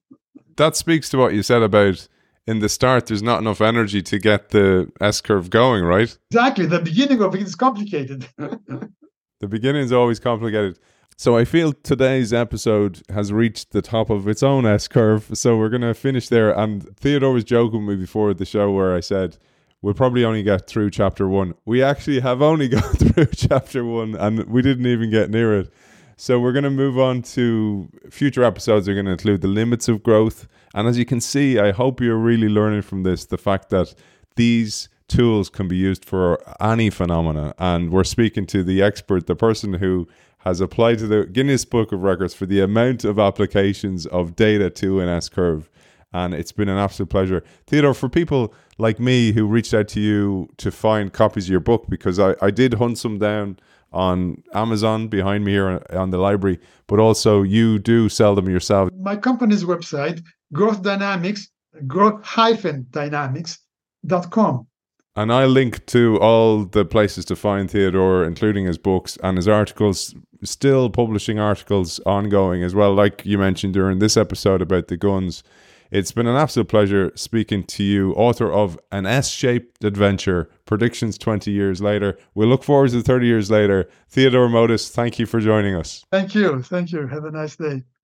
[0.58, 2.08] that speaks to what you said about
[2.50, 6.18] in the start, there's not enough energy to get the S curve going, right?
[6.32, 6.66] Exactly.
[6.66, 8.28] The beginning of it is complicated.
[8.38, 10.80] the beginning is always complicated.
[11.16, 15.30] So I feel today's episode has reached the top of its own S curve.
[15.34, 16.50] So we're going to finish there.
[16.58, 19.38] And Theodore was joking with me before the show where I said,
[19.82, 21.54] we'll probably only get through chapter one.
[21.66, 25.74] We actually have only got through chapter one and we didn't even get near it.
[26.18, 28.88] So we're going to move on to future episodes.
[28.90, 32.02] We're going to include the limits of growth, and as you can see, I hope
[32.02, 33.96] you're really learning from this the fact that
[34.36, 37.54] these tools can be used for any phenomena.
[37.58, 40.10] And we're speaking to the expert, the person who
[40.40, 44.70] has applied to the Guinness Book of Records for the amount of applications of data
[44.72, 45.70] to an S curve.
[46.12, 47.44] And it's been an absolute pleasure.
[47.68, 51.60] Theodore, for people like me who reached out to you to find copies of your
[51.60, 53.60] book, because I, I did hunt some down
[53.92, 58.90] on Amazon behind me here on the library, but also you do sell them yourself.
[59.00, 60.22] My company's website,
[60.54, 61.50] Growth Dynamics,
[61.88, 64.68] growth-dynamics.com.
[65.16, 69.48] And I link to all the places to find Theodore, including his books and his
[69.48, 70.14] articles,
[70.44, 75.44] still publishing articles ongoing as well, like you mentioned during this episode about the guns
[75.92, 81.18] it's been an absolute pleasure speaking to you, author of An S Shaped Adventure Predictions
[81.18, 82.18] 20 Years Later.
[82.36, 83.90] We look forward to 30 years later.
[84.10, 86.06] Theodore Modis, thank you for joining us.
[86.12, 86.62] Thank you.
[86.62, 87.08] Thank you.
[87.08, 87.84] Have a nice day.